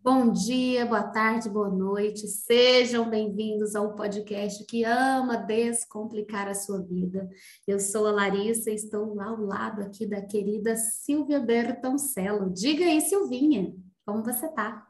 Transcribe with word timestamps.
Bom 0.00 0.30
dia, 0.30 0.86
boa 0.86 1.02
tarde, 1.02 1.50
boa 1.50 1.68
noite. 1.68 2.28
Sejam 2.28 3.10
bem-vindos 3.10 3.74
ao 3.74 3.96
podcast 3.96 4.64
que 4.64 4.84
ama 4.84 5.36
descomplicar 5.36 6.46
a 6.46 6.54
sua 6.54 6.80
vida. 6.80 7.28
Eu 7.66 7.80
sou 7.80 8.06
a 8.06 8.12
Larissa 8.12 8.70
e 8.70 8.74
estou 8.74 9.20
ao 9.20 9.40
lado 9.40 9.82
aqui 9.82 10.06
da 10.06 10.22
querida 10.22 10.76
Silvia 10.76 11.40
Bertoncello. 11.40 12.48
Diga 12.48 12.84
aí, 12.84 13.00
Silvinha, 13.00 13.74
como 14.06 14.22
você 14.22 14.48
tá? 14.48 14.86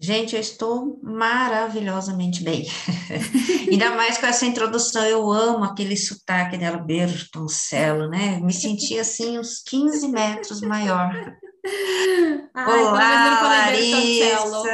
Gente, 0.00 0.34
eu 0.34 0.40
estou 0.40 0.98
maravilhosamente 1.00 2.42
bem. 2.42 2.66
Ainda 3.70 3.94
mais 3.94 4.18
com 4.18 4.26
essa 4.26 4.46
introdução, 4.46 5.04
eu 5.04 5.30
amo 5.30 5.62
aquele 5.62 5.96
sotaque 5.96 6.58
dela, 6.58 6.78
Bertoncello, 6.78 8.08
né? 8.08 8.40
Me 8.40 8.52
senti 8.52 8.98
assim 8.98 9.38
uns 9.38 9.62
15 9.62 10.08
metros 10.08 10.60
maior. 10.60 11.12
Ai, 12.54 12.82
Olá, 12.82 13.42
Larissa! 13.42 14.68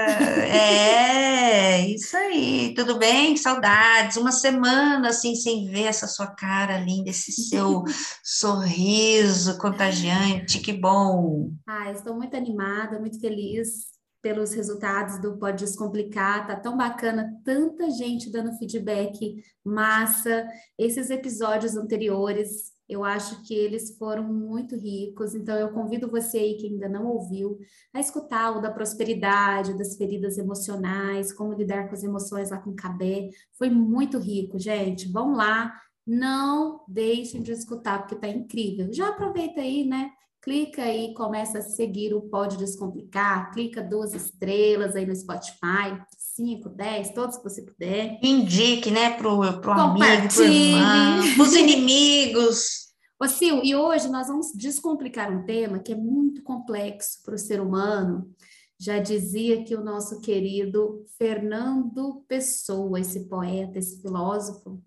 É, 0.47 1.87
isso 1.89 2.17
aí, 2.17 2.75
tudo 2.75 2.99
bem? 2.99 3.37
Saudades, 3.37 4.17
uma 4.17 4.31
semana 4.31 5.09
assim 5.09 5.35
sem 5.35 5.67
ver 5.67 5.85
essa 5.85 6.07
sua 6.07 6.29
cara 6.29 6.79
linda, 6.79 7.11
esse 7.11 7.33
seu 7.33 7.83
sorriso 8.23 9.59
contagiante, 9.59 10.61
que 10.61 10.73
bom! 10.73 11.51
Ah, 11.67 11.91
estou 11.91 12.15
muito 12.15 12.37
animada, 12.37 13.01
muito 13.01 13.21
feliz 13.21 13.97
pelos 14.23 14.53
resultados 14.55 15.21
do 15.21 15.37
Pode 15.39 15.65
Descomplicar, 15.65 16.47
tá 16.47 16.57
tão 16.57 16.77
bacana, 16.77 17.33
tanta 17.45 17.91
gente 17.91 18.31
dando 18.31 18.57
feedback 18.59 19.43
massa. 19.65 20.47
Esses 20.79 21.11
episódios 21.11 21.77
anteriores, 21.77 22.76
eu 22.89 23.05
acho 23.05 23.43
que 23.43 23.55
eles 23.55 23.97
foram 23.99 24.23
muito 24.23 24.77
ricos, 24.77 25.35
então 25.35 25.57
eu 25.57 25.73
convido 25.73 26.11
você 26.11 26.39
aí 26.39 26.57
que 26.57 26.67
ainda 26.67 26.89
não 26.89 27.07
ouviu 27.07 27.59
a 27.93 28.01
escutar 28.01 28.57
o 28.57 28.61
da 28.61 28.71
prosperidade, 28.71 29.77
das 29.77 29.97
feridas 29.97 30.39
emocionais, 30.39 31.33
como 31.33 31.53
lidar 31.53 31.89
com 31.89 31.95
as 31.95 32.05
emoções 32.05 32.51
lá 32.51 32.59
com 32.59 32.71
o 32.71 32.77
Cabé. 32.77 33.29
Foi 33.59 33.71
muito 33.71 34.19
rico, 34.19 34.59
gente. 34.59 35.11
Vão 35.11 35.35
lá, 35.35 35.73
não 36.07 36.85
deixem 36.89 37.43
de 37.43 37.53
escutar, 37.53 38.01
porque 38.01 38.15
tá 38.17 38.29
incrível. 38.29 38.93
Já 38.93 39.09
aproveita 39.09 39.61
aí, 39.61 39.85
né? 39.87 40.11
clica 40.47 40.83
aí, 40.83 41.13
começa 41.13 41.59
a 41.59 41.63
seguir 41.63 42.15
o 42.15 42.21
Pode 42.21 42.57
Descomplicar, 42.57 43.51
clica 43.51 43.83
duas 43.83 44.15
estrelas 44.15 44.95
aí 44.95 45.05
no 45.05 45.17
Spotify, 45.17 46.01
cinco, 46.37 46.69
dez, 46.69 47.13
todos 47.13 47.39
que 47.39 47.45
você 47.45 47.63
puder. 47.63 48.19
Indique, 48.23 48.91
né, 48.91 49.17
pro, 49.17 49.39
pro 49.61 49.73
amigo, 49.73 50.29
pro 50.35 50.45
irmão, 50.45 51.35
pros 51.35 51.55
inimigos. 51.55 52.87
Ô, 53.19 53.27
Sil, 53.33 53.65
e 53.65 53.75
hoje 53.75 54.09
nós 54.09 54.29
vamos 54.29 54.53
descomplicar 54.55 55.33
um 55.33 55.45
tema 55.47 55.79
que 55.79 55.93
é 55.93 55.97
muito 55.97 56.43
complexo 56.43 57.23
para 57.25 57.35
o 57.35 57.39
ser 57.39 57.61
humano. 57.63 58.31
Já 58.79 58.99
dizia 58.99 59.65
que 59.65 59.75
o 59.75 59.83
nosso 59.83 60.21
querido 60.21 61.03
Fernando 61.17 62.23
Pessoa, 62.29 63.01
esse 63.01 63.27
poeta, 63.27 63.79
esse 63.79 64.03
filósofo, 64.03 64.83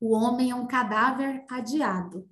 o 0.00 0.12
homem 0.12 0.50
é 0.50 0.54
um 0.56 0.66
cadáver 0.66 1.44
adiado 1.48 2.28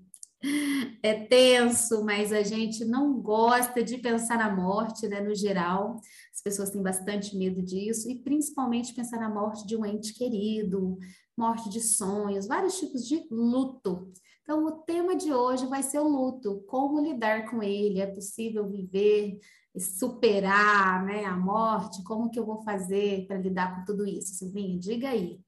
é 1.03 1.15
tenso, 1.27 2.05
mas 2.05 2.33
a 2.33 2.43
gente 2.43 2.85
não 2.85 3.21
gosta 3.21 3.83
de 3.83 3.99
pensar 3.99 4.39
na 4.39 4.55
morte, 4.55 5.09
né, 5.09 5.21
no 5.21 5.35
geral. 5.35 6.01
As 6.33 6.43
pessoas 6.43 6.71
têm 6.71 6.83
bastante 6.83 7.37
medo 7.37 7.63
disso, 7.63 8.11
e 8.11 8.23
principalmente 8.23 8.95
pensar 8.95 9.19
na 9.19 9.29
morte 9.29 9.67
de 9.67 9.77
um 9.77 9.85
ente 9.85 10.15
querido, 10.15 10.99
morte 11.37 11.69
de 11.69 11.81
sonhos, 11.81 12.47
vários 12.47 12.79
tipos 12.79 13.07
de 13.07 13.27
luto. 13.31 14.13
Então, 14.43 14.65
o 14.65 14.73
tema 14.73 15.15
de 15.15 15.33
hoje 15.33 15.67
vai 15.67 15.83
ser 15.83 15.99
o 15.99 16.09
luto, 16.09 16.65
como 16.67 17.01
lidar 17.01 17.51
com 17.51 17.63
ele, 17.63 18.01
é 18.01 18.07
possível 18.07 18.67
viver, 18.69 19.39
superar 19.79 21.05
né, 21.05 21.25
a 21.25 21.37
morte, 21.37 22.03
como 22.03 22.31
que 22.31 22.39
eu 22.39 22.47
vou 22.47 22.63
fazer 22.63 23.27
para 23.27 23.39
lidar 23.39 23.77
com 23.77 23.85
tudo 23.85 24.07
isso? 24.07 24.35
Silvinha, 24.35 24.79
diga 24.79 25.11
aí. 25.11 25.39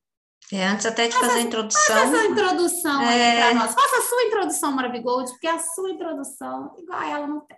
É, 0.53 0.67
antes 0.67 0.85
até 0.85 1.07
de 1.07 1.15
fazer 1.15 1.39
a 1.39 1.43
introdução. 1.43 1.97
Faça 1.97 2.17
a 2.17 2.27
introdução 2.27 3.03
é... 3.03 3.41
para 3.41 3.55
nós. 3.55 3.75
Faça 3.75 3.99
a 3.99 4.03
sua 4.03 4.23
introdução, 4.25 4.73
Maravigold, 4.73 5.31
porque 5.31 5.47
a 5.47 5.59
sua 5.59 5.91
introdução, 5.91 6.75
igual 6.77 6.99
a 6.99 7.09
ela, 7.09 7.27
não 7.27 7.41
tem. 7.41 7.57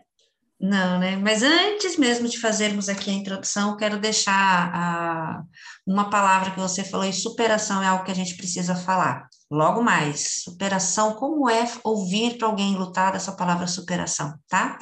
Não, 0.63 1.01
né? 1.01 1.17
Mas 1.17 1.43
antes 1.43 1.97
mesmo 1.97 2.29
de 2.29 2.39
fazermos 2.39 2.89
aqui 2.89 3.11
a 3.11 3.15
introdução, 3.15 3.77
quero 3.77 3.99
deixar 3.99 4.71
a, 4.73 5.43
uma 5.85 6.09
palavra 6.09 6.53
que 6.53 6.61
você 6.61 6.85
falou, 6.85 7.05
e 7.05 7.13
superação 7.13 7.83
é 7.83 7.89
algo 7.89 8.05
que 8.05 8.13
a 8.13 8.15
gente 8.15 8.37
precisa 8.37 8.77
falar. 8.77 9.27
Logo 9.51 9.83
mais, 9.83 10.43
superação, 10.45 11.15
como 11.15 11.51
é 11.51 11.69
ouvir 11.83 12.39
para 12.39 12.47
alguém 12.47 12.77
lutar 12.77 13.13
dessa 13.13 13.33
palavra 13.33 13.67
superação, 13.67 14.35
tá? 14.49 14.79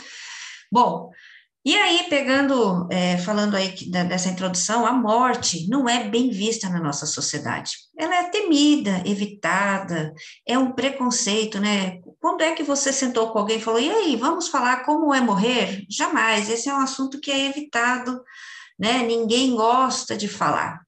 Bom, 0.70 1.10
e 1.62 1.76
aí, 1.76 2.06
pegando, 2.09 2.88
é, 2.91 3.19
falando 3.19 3.54
aí 3.54 3.75
dessa 3.91 4.31
introdução, 4.31 4.87
a 4.87 4.93
morte 4.93 5.69
não 5.69 5.87
é 5.87 6.09
bem 6.09 6.31
vista 6.31 6.71
na 6.71 6.81
nossa 6.81 7.04
sociedade. 7.04 7.72
Ela 7.98 8.16
é 8.16 8.31
temida, 8.31 9.03
evitada, 9.04 10.15
é 10.47 10.59
um 10.59 10.72
preconceito, 10.72 11.60
né? 11.60 11.98
Quando 12.19 12.41
é 12.41 12.53
que 12.53 12.62
você 12.62 12.91
sentou 12.91 13.31
com 13.31 13.38
alguém 13.38 13.59
e 13.59 13.60
falou, 13.60 13.78
e 13.78 13.91
aí, 13.91 14.16
vamos 14.16 14.48
falar 14.48 14.84
como 14.84 15.12
é 15.12 15.21
morrer? 15.21 15.84
Jamais, 15.91 16.48
esse 16.48 16.71
é 16.71 16.75
um 16.75 16.81
assunto 16.81 17.21
que 17.21 17.31
é 17.31 17.48
evitado, 17.48 18.22
né? 18.78 19.03
Ninguém 19.03 19.54
gosta 19.54 20.16
de 20.16 20.28
falar. 20.28 20.81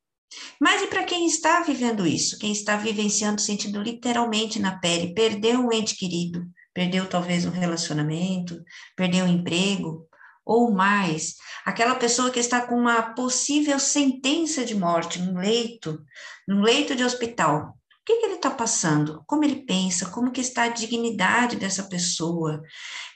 Mas 0.58 0.80
e 0.80 0.86
para 0.86 1.04
quem 1.04 1.26
está 1.26 1.60
vivendo 1.60 2.06
isso? 2.06 2.38
Quem 2.38 2.50
está 2.50 2.76
vivenciando, 2.76 3.42
sentindo 3.42 3.82
literalmente 3.82 4.58
na 4.58 4.78
pele, 4.78 5.12
perdeu 5.12 5.60
um 5.60 5.70
ente 5.70 5.96
querido, 5.96 6.46
perdeu 6.72 7.06
talvez 7.06 7.44
um 7.44 7.50
relacionamento, 7.50 8.58
perdeu 8.96 9.26
um 9.26 9.28
emprego, 9.28 10.08
ou 10.44 10.72
mais, 10.72 11.36
aquela 11.64 11.94
pessoa 11.94 12.30
que 12.30 12.40
está 12.40 12.66
com 12.66 12.74
uma 12.74 13.14
possível 13.14 13.78
sentença 13.78 14.64
de 14.64 14.74
morte 14.74 15.20
num 15.20 15.38
leito, 15.38 16.00
num 16.46 16.62
leito 16.62 16.94
de 16.94 17.04
hospital. 17.04 17.76
O 18.02 18.04
que, 18.04 18.16
que 18.16 18.26
ele 18.26 18.34
está 18.34 18.50
passando? 18.50 19.22
Como 19.26 19.44
ele 19.44 19.64
pensa? 19.64 20.06
Como 20.06 20.32
que 20.32 20.40
está 20.40 20.64
a 20.64 20.68
dignidade 20.68 21.54
dessa 21.54 21.84
pessoa? 21.84 22.60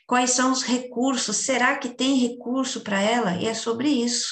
Quais 0.07 0.31
são 0.31 0.53
os 0.53 0.63
recursos? 0.63 1.39
Será 1.39 1.77
que 1.77 1.89
tem 1.89 2.15
recurso 2.19 2.83
para 2.83 3.01
ela? 3.01 3.35
E 3.35 3.47
é 3.47 3.55
sobre 3.55 3.89
isso, 3.89 4.29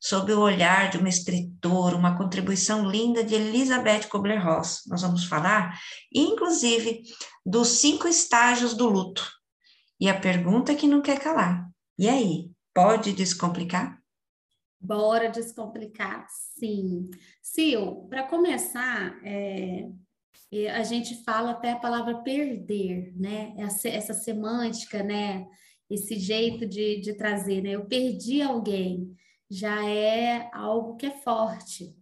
sob 0.00 0.32
o 0.32 0.40
olhar 0.40 0.88
de 0.88 0.96
uma 0.96 1.10
escritora, 1.10 1.94
uma 1.94 2.16
contribuição 2.16 2.88
linda 2.88 3.22
de 3.22 3.34
Elizabeth 3.34 4.08
Kubler-Ross. 4.08 4.84
Nós 4.86 5.02
vamos 5.02 5.24
falar, 5.24 5.78
inclusive, 6.10 7.02
dos 7.44 7.68
cinco 7.68 8.08
estágios 8.08 8.72
do 8.72 8.88
luto. 8.88 9.30
E 10.00 10.08
a 10.08 10.18
pergunta 10.18 10.74
que 10.74 10.86
não 10.86 11.02
quer 11.02 11.18
calar: 11.18 11.68
e 11.98 12.08
aí, 12.08 12.50
pode 12.72 13.12
descomplicar? 13.12 14.00
Bora 14.80 15.28
descomplicar, 15.28 16.26
sim. 16.30 17.10
Sil, 17.42 18.06
para 18.08 18.22
começar, 18.22 19.18
é, 19.24 19.90
a 20.72 20.82
gente 20.84 21.24
fala 21.24 21.50
até 21.50 21.72
a 21.72 21.78
palavra 21.78 22.22
perder, 22.22 23.12
né? 23.16 23.54
Essa, 23.58 23.88
essa 23.88 24.14
semântica, 24.14 25.02
né? 25.02 25.46
Esse 25.90 26.16
jeito 26.16 26.64
de, 26.64 27.00
de 27.00 27.14
trazer, 27.14 27.62
né? 27.62 27.70
Eu 27.70 27.86
perdi 27.86 28.40
alguém, 28.40 29.16
já 29.50 29.84
é 29.84 30.48
algo 30.52 30.96
que 30.96 31.06
é 31.06 31.10
forte. 31.10 31.96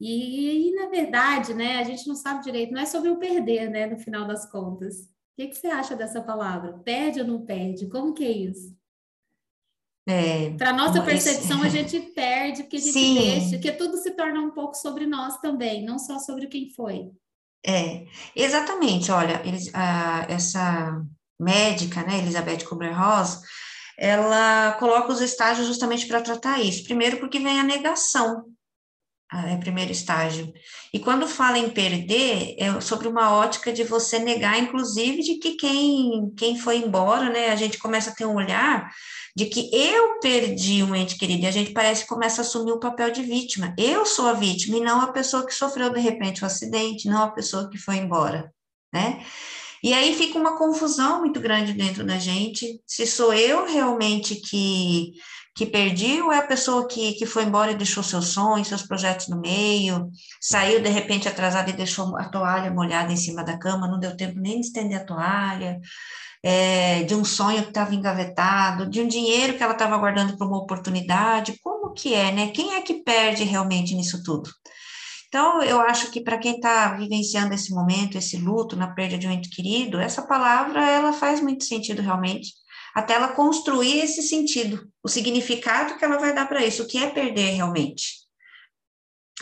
E, 0.00 0.68
e, 0.68 0.74
na 0.74 0.88
verdade, 0.88 1.54
né, 1.54 1.78
a 1.78 1.84
gente 1.84 2.06
não 2.06 2.14
sabe 2.14 2.42
direito, 2.42 2.72
não 2.72 2.80
é 2.80 2.86
sobre 2.86 3.10
o 3.10 3.18
perder, 3.18 3.70
né, 3.70 3.86
no 3.86 3.98
final 3.98 4.26
das 4.26 4.50
contas. 4.50 5.02
O 5.02 5.08
que, 5.36 5.48
que 5.48 5.56
você 5.56 5.68
acha 5.68 5.96
dessa 5.96 6.20
palavra? 6.22 6.78
Perde 6.80 7.20
ou 7.20 7.26
não 7.26 7.44
perde? 7.44 7.88
Como 7.88 8.12
que 8.12 8.24
é 8.24 8.30
isso? 8.30 8.76
É, 10.06 10.50
Para 10.50 10.72
nossa 10.72 11.02
percepção, 11.02 11.62
a 11.62 11.68
gente 11.70 11.98
perde, 11.98 12.62
porque 12.62 12.76
a 12.76 12.80
gente 12.80 12.92
Sim. 12.92 13.14
deixa, 13.14 13.58
que 13.58 13.72
tudo 13.72 13.96
se 13.96 14.10
torna 14.10 14.40
um 14.40 14.50
pouco 14.50 14.74
sobre 14.74 15.06
nós 15.06 15.38
também, 15.38 15.84
não 15.84 15.98
só 15.98 16.18
sobre 16.18 16.46
quem 16.46 16.70
foi. 16.70 17.10
É, 17.66 18.04
exatamente. 18.36 19.10
Olha, 19.10 19.40
eles, 19.44 19.70
a, 19.74 20.26
essa 20.28 21.02
médica, 21.40 22.02
né, 22.02 22.18
Elizabeth 22.18 22.64
Kubler-Ross, 22.68 23.40
ela 23.98 24.72
coloca 24.72 25.12
os 25.12 25.20
estágios 25.20 25.66
justamente 25.66 26.06
para 26.06 26.20
tratar 26.20 26.60
isso. 26.60 26.84
Primeiro, 26.84 27.18
porque 27.18 27.38
vem 27.38 27.58
a 27.58 27.64
negação, 27.64 28.44
é 29.48 29.56
primeiro 29.56 29.90
estágio. 29.90 30.52
E 30.92 30.98
quando 30.98 31.26
fala 31.26 31.58
em 31.58 31.70
perder, 31.70 32.54
é 32.58 32.80
sobre 32.80 33.08
uma 33.08 33.32
ótica 33.32 33.72
de 33.72 33.82
você 33.82 34.18
negar, 34.18 34.58
inclusive, 34.58 35.22
de 35.22 35.34
que 35.36 35.56
quem, 35.56 36.32
quem 36.36 36.58
foi 36.58 36.78
embora, 36.78 37.30
né, 37.30 37.50
a 37.50 37.56
gente 37.56 37.78
começa 37.78 38.10
a 38.10 38.14
ter 38.14 38.26
um 38.26 38.36
olhar 38.36 38.90
de 39.36 39.46
que 39.46 39.68
eu 39.72 40.20
perdi 40.20 40.82
um 40.84 40.94
ente 40.94 41.18
querido, 41.18 41.42
e 41.42 41.46
a 41.46 41.50
gente 41.50 41.72
parece 41.72 42.02
que 42.02 42.08
começa 42.08 42.40
a 42.40 42.44
assumir 42.44 42.72
o 42.72 42.78
papel 42.78 43.10
de 43.10 43.22
vítima. 43.22 43.74
Eu 43.76 44.06
sou 44.06 44.28
a 44.28 44.32
vítima, 44.32 44.76
e 44.76 44.80
não 44.80 45.00
a 45.00 45.12
pessoa 45.12 45.44
que 45.44 45.52
sofreu, 45.52 45.90
de 45.90 46.00
repente, 46.00 46.44
um 46.44 46.46
acidente, 46.46 47.08
não 47.08 47.24
a 47.24 47.30
pessoa 47.30 47.68
que 47.68 47.76
foi 47.76 47.96
embora, 47.96 48.52
né? 48.92 49.24
E 49.84 49.92
aí 49.92 50.14
fica 50.14 50.38
uma 50.38 50.56
confusão 50.56 51.20
muito 51.20 51.38
grande 51.38 51.74
dentro 51.74 52.06
da 52.06 52.18
gente, 52.18 52.80
se 52.86 53.06
sou 53.06 53.34
eu 53.34 53.66
realmente 53.66 54.36
que, 54.36 55.12
que 55.54 55.66
perdi 55.66 56.22
ou 56.22 56.32
é 56.32 56.38
a 56.38 56.46
pessoa 56.46 56.88
que, 56.88 57.12
que 57.12 57.26
foi 57.26 57.44
embora 57.44 57.70
e 57.70 57.76
deixou 57.76 58.02
seus 58.02 58.28
sonhos, 58.28 58.68
seus 58.68 58.82
projetos 58.82 59.28
no 59.28 59.38
meio, 59.38 60.10
saiu 60.40 60.80
de 60.80 60.88
repente 60.88 61.28
atrasada 61.28 61.68
e 61.68 61.74
deixou 61.74 62.16
a 62.16 62.24
toalha 62.30 62.70
molhada 62.70 63.12
em 63.12 63.16
cima 63.18 63.44
da 63.44 63.58
cama, 63.58 63.86
não 63.86 64.00
deu 64.00 64.16
tempo 64.16 64.40
nem 64.40 64.58
de 64.58 64.68
estender 64.68 65.02
a 65.02 65.04
toalha, 65.04 65.78
é, 66.42 67.02
de 67.02 67.14
um 67.14 67.22
sonho 67.22 67.60
que 67.62 67.68
estava 67.68 67.94
engavetado, 67.94 68.88
de 68.88 69.02
um 69.02 69.06
dinheiro 69.06 69.54
que 69.54 69.62
ela 69.62 69.74
estava 69.74 69.98
guardando 69.98 70.34
para 70.38 70.46
uma 70.46 70.62
oportunidade, 70.62 71.60
como 71.62 71.92
que 71.92 72.14
é, 72.14 72.32
né? 72.32 72.48
Quem 72.52 72.72
é 72.72 72.80
que 72.80 73.02
perde 73.02 73.44
realmente 73.44 73.94
nisso 73.94 74.22
tudo? 74.22 74.48
Então, 75.34 75.60
eu 75.64 75.80
acho 75.80 76.12
que 76.12 76.20
para 76.20 76.38
quem 76.38 76.54
está 76.54 76.94
vivenciando 76.94 77.52
esse 77.52 77.74
momento, 77.74 78.16
esse 78.16 78.36
luto 78.36 78.76
na 78.76 78.94
perda 78.94 79.18
de 79.18 79.26
um 79.26 79.32
ente 79.32 79.50
querido, 79.50 79.98
essa 79.98 80.22
palavra 80.22 80.88
ela 80.88 81.12
faz 81.12 81.40
muito 81.40 81.64
sentido 81.64 82.00
realmente, 82.00 82.52
até 82.94 83.14
ela 83.14 83.32
construir 83.32 83.98
esse 83.98 84.22
sentido, 84.22 84.88
o 85.02 85.08
significado 85.08 85.98
que 85.98 86.04
ela 86.04 86.18
vai 86.18 86.32
dar 86.32 86.46
para 86.46 86.64
isso, 86.64 86.84
o 86.84 86.86
que 86.86 86.98
é 86.98 87.10
perder 87.10 87.50
realmente. 87.50 88.18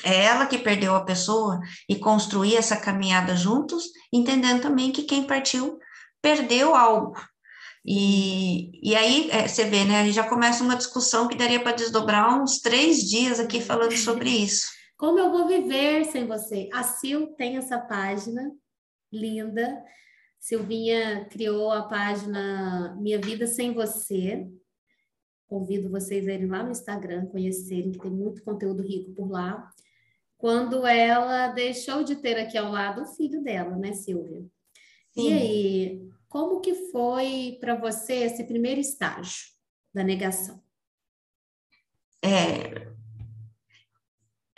É 0.02 0.24
ela 0.24 0.46
que 0.46 0.56
perdeu 0.56 0.96
a 0.96 1.04
pessoa 1.04 1.60
e 1.86 1.96
construir 1.96 2.56
essa 2.56 2.78
caminhada 2.78 3.36
juntos, 3.36 3.84
entendendo 4.10 4.62
também 4.62 4.92
que 4.92 5.02
quem 5.02 5.24
partiu 5.24 5.78
perdeu 6.22 6.74
algo. 6.74 7.20
E, 7.84 8.70
e 8.82 8.96
aí 8.96 9.28
é, 9.30 9.46
você 9.46 9.66
vê, 9.66 9.84
né? 9.84 10.10
Já 10.10 10.26
começa 10.26 10.64
uma 10.64 10.76
discussão 10.76 11.28
que 11.28 11.36
daria 11.36 11.60
para 11.60 11.76
desdobrar 11.76 12.40
uns 12.40 12.60
três 12.60 12.96
dias 13.00 13.38
aqui 13.38 13.60
falando 13.60 13.94
sobre 13.98 14.30
isso. 14.30 14.80
Como 15.02 15.18
eu 15.18 15.32
vou 15.32 15.48
viver 15.48 16.04
sem 16.04 16.28
você? 16.28 16.68
A 16.72 16.84
Sil 16.86 17.34
tem 17.34 17.56
essa 17.56 17.76
página 17.76 18.54
linda. 19.12 19.84
Silvinha 20.38 21.24
criou 21.24 21.72
a 21.72 21.88
página 21.88 22.94
Minha 23.00 23.20
Vida 23.20 23.48
Sem 23.48 23.74
Você. 23.74 24.48
Convido 25.48 25.90
vocês 25.90 26.28
a 26.28 26.32
irem 26.32 26.46
lá 26.46 26.62
no 26.62 26.70
Instagram 26.70 27.26
conhecerem, 27.26 27.90
que 27.90 27.98
tem 27.98 28.12
muito 28.12 28.44
conteúdo 28.44 28.80
rico 28.80 29.12
por 29.12 29.28
lá. 29.28 29.68
Quando 30.38 30.86
ela 30.86 31.48
deixou 31.48 32.04
de 32.04 32.14
ter 32.14 32.38
aqui 32.38 32.56
ao 32.56 32.70
lado 32.70 33.02
o 33.02 33.06
filho 33.06 33.42
dela, 33.42 33.76
né, 33.76 33.94
Silvia? 33.94 34.46
Sim. 35.10 35.30
E 35.30 35.32
aí, 35.32 36.10
como 36.28 36.60
que 36.60 36.74
foi 36.92 37.58
para 37.60 37.74
você 37.74 38.18
esse 38.18 38.44
primeiro 38.44 38.80
estágio 38.80 39.48
da 39.92 40.04
negação? 40.04 40.62
É, 42.24 42.91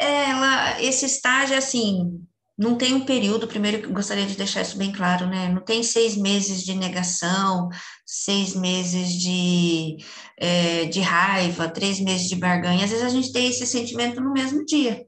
ela, 0.04 0.82
esse 0.82 1.06
estágio, 1.06 1.56
assim, 1.56 2.20
não 2.56 2.76
tem 2.76 2.94
um 2.94 3.04
período, 3.04 3.48
primeiro 3.48 3.92
gostaria 3.92 4.26
de 4.26 4.36
deixar 4.36 4.62
isso 4.62 4.78
bem 4.78 4.92
claro, 4.92 5.26
né? 5.26 5.48
Não 5.48 5.60
tem 5.60 5.82
seis 5.82 6.16
meses 6.16 6.62
de 6.62 6.74
negação, 6.74 7.68
seis 8.06 8.54
meses 8.54 9.12
de, 9.12 9.96
é, 10.38 10.84
de 10.86 11.00
raiva, 11.00 11.68
três 11.68 11.98
meses 12.00 12.28
de 12.28 12.36
barganha. 12.36 12.84
Às 12.84 12.90
vezes 12.90 13.04
a 13.04 13.08
gente 13.08 13.32
tem 13.32 13.48
esse 13.48 13.66
sentimento 13.66 14.20
no 14.20 14.32
mesmo 14.32 14.64
dia. 14.64 15.04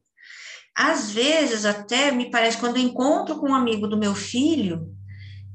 Às 0.77 1.11
vezes, 1.11 1.65
até 1.65 2.11
me 2.11 2.31
parece, 2.31 2.59
quando 2.59 2.77
eu 2.77 2.83
encontro 2.83 3.39
com 3.39 3.51
um 3.51 3.55
amigo 3.55 3.87
do 3.87 3.97
meu 3.97 4.15
filho, 4.15 4.95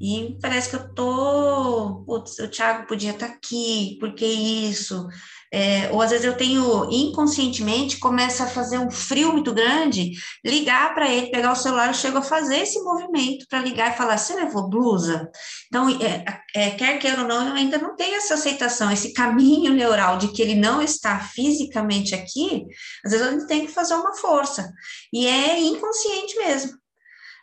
e 0.00 0.36
parece 0.42 0.70
que 0.70 0.76
eu 0.76 0.92
tô, 0.94 2.02
putz, 2.04 2.38
o 2.40 2.48
Thiago 2.48 2.88
podia 2.88 3.12
estar 3.12 3.28
tá 3.28 3.34
aqui, 3.34 3.96
porque 4.00 4.26
isso? 4.26 5.06
É, 5.54 5.90
ou 5.92 6.00
às 6.00 6.10
vezes 6.10 6.24
eu 6.24 6.34
tenho 6.34 6.90
inconscientemente 6.90 7.98
começa 7.98 8.44
a 8.44 8.48
fazer 8.48 8.78
um 8.78 8.90
frio 8.90 9.32
muito 9.32 9.52
grande, 9.52 10.12
ligar 10.42 10.94
para 10.94 11.10
ele, 11.10 11.30
pegar 11.30 11.52
o 11.52 11.56
celular, 11.56 11.88
eu 11.88 11.94
chego 11.94 12.18
a 12.18 12.22
fazer 12.22 12.60
esse 12.60 12.80
movimento 12.82 13.46
para 13.50 13.60
ligar 13.60 13.92
e 13.92 13.96
falar: 13.96 14.16
você 14.16 14.34
levou 14.34 14.70
blusa? 14.70 15.30
Então, 15.66 15.90
é, 16.00 16.24
é, 16.54 16.70
quer 16.70 16.98
queira 16.98 17.20
ou 17.20 17.28
não, 17.28 17.48
eu 17.48 17.54
ainda 17.54 17.76
não 17.76 17.94
tenho 17.94 18.14
essa 18.14 18.34
aceitação, 18.34 18.90
esse 18.90 19.12
caminho 19.12 19.74
neural 19.76 20.16
de 20.16 20.28
que 20.28 20.40
ele 20.40 20.54
não 20.54 20.80
está 20.80 21.20
fisicamente 21.20 22.14
aqui, 22.14 22.64
às 23.04 23.12
vezes 23.12 23.30
gente 23.30 23.46
tem 23.46 23.66
que 23.66 23.72
fazer 23.72 23.94
uma 23.94 24.14
força, 24.16 24.72
e 25.12 25.26
é 25.26 25.60
inconsciente 25.60 26.36
mesmo. 26.36 26.82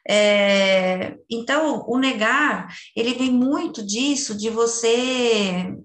É, 0.09 1.15
então, 1.29 1.85
o 1.87 1.99
negar, 1.99 2.73
ele 2.95 3.13
vem 3.13 3.31
muito 3.31 3.85
disso, 3.85 4.35
de 4.35 4.49
você. 4.49 5.75